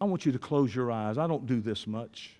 [0.00, 1.18] I want you to close your eyes.
[1.18, 2.38] I don't do this much.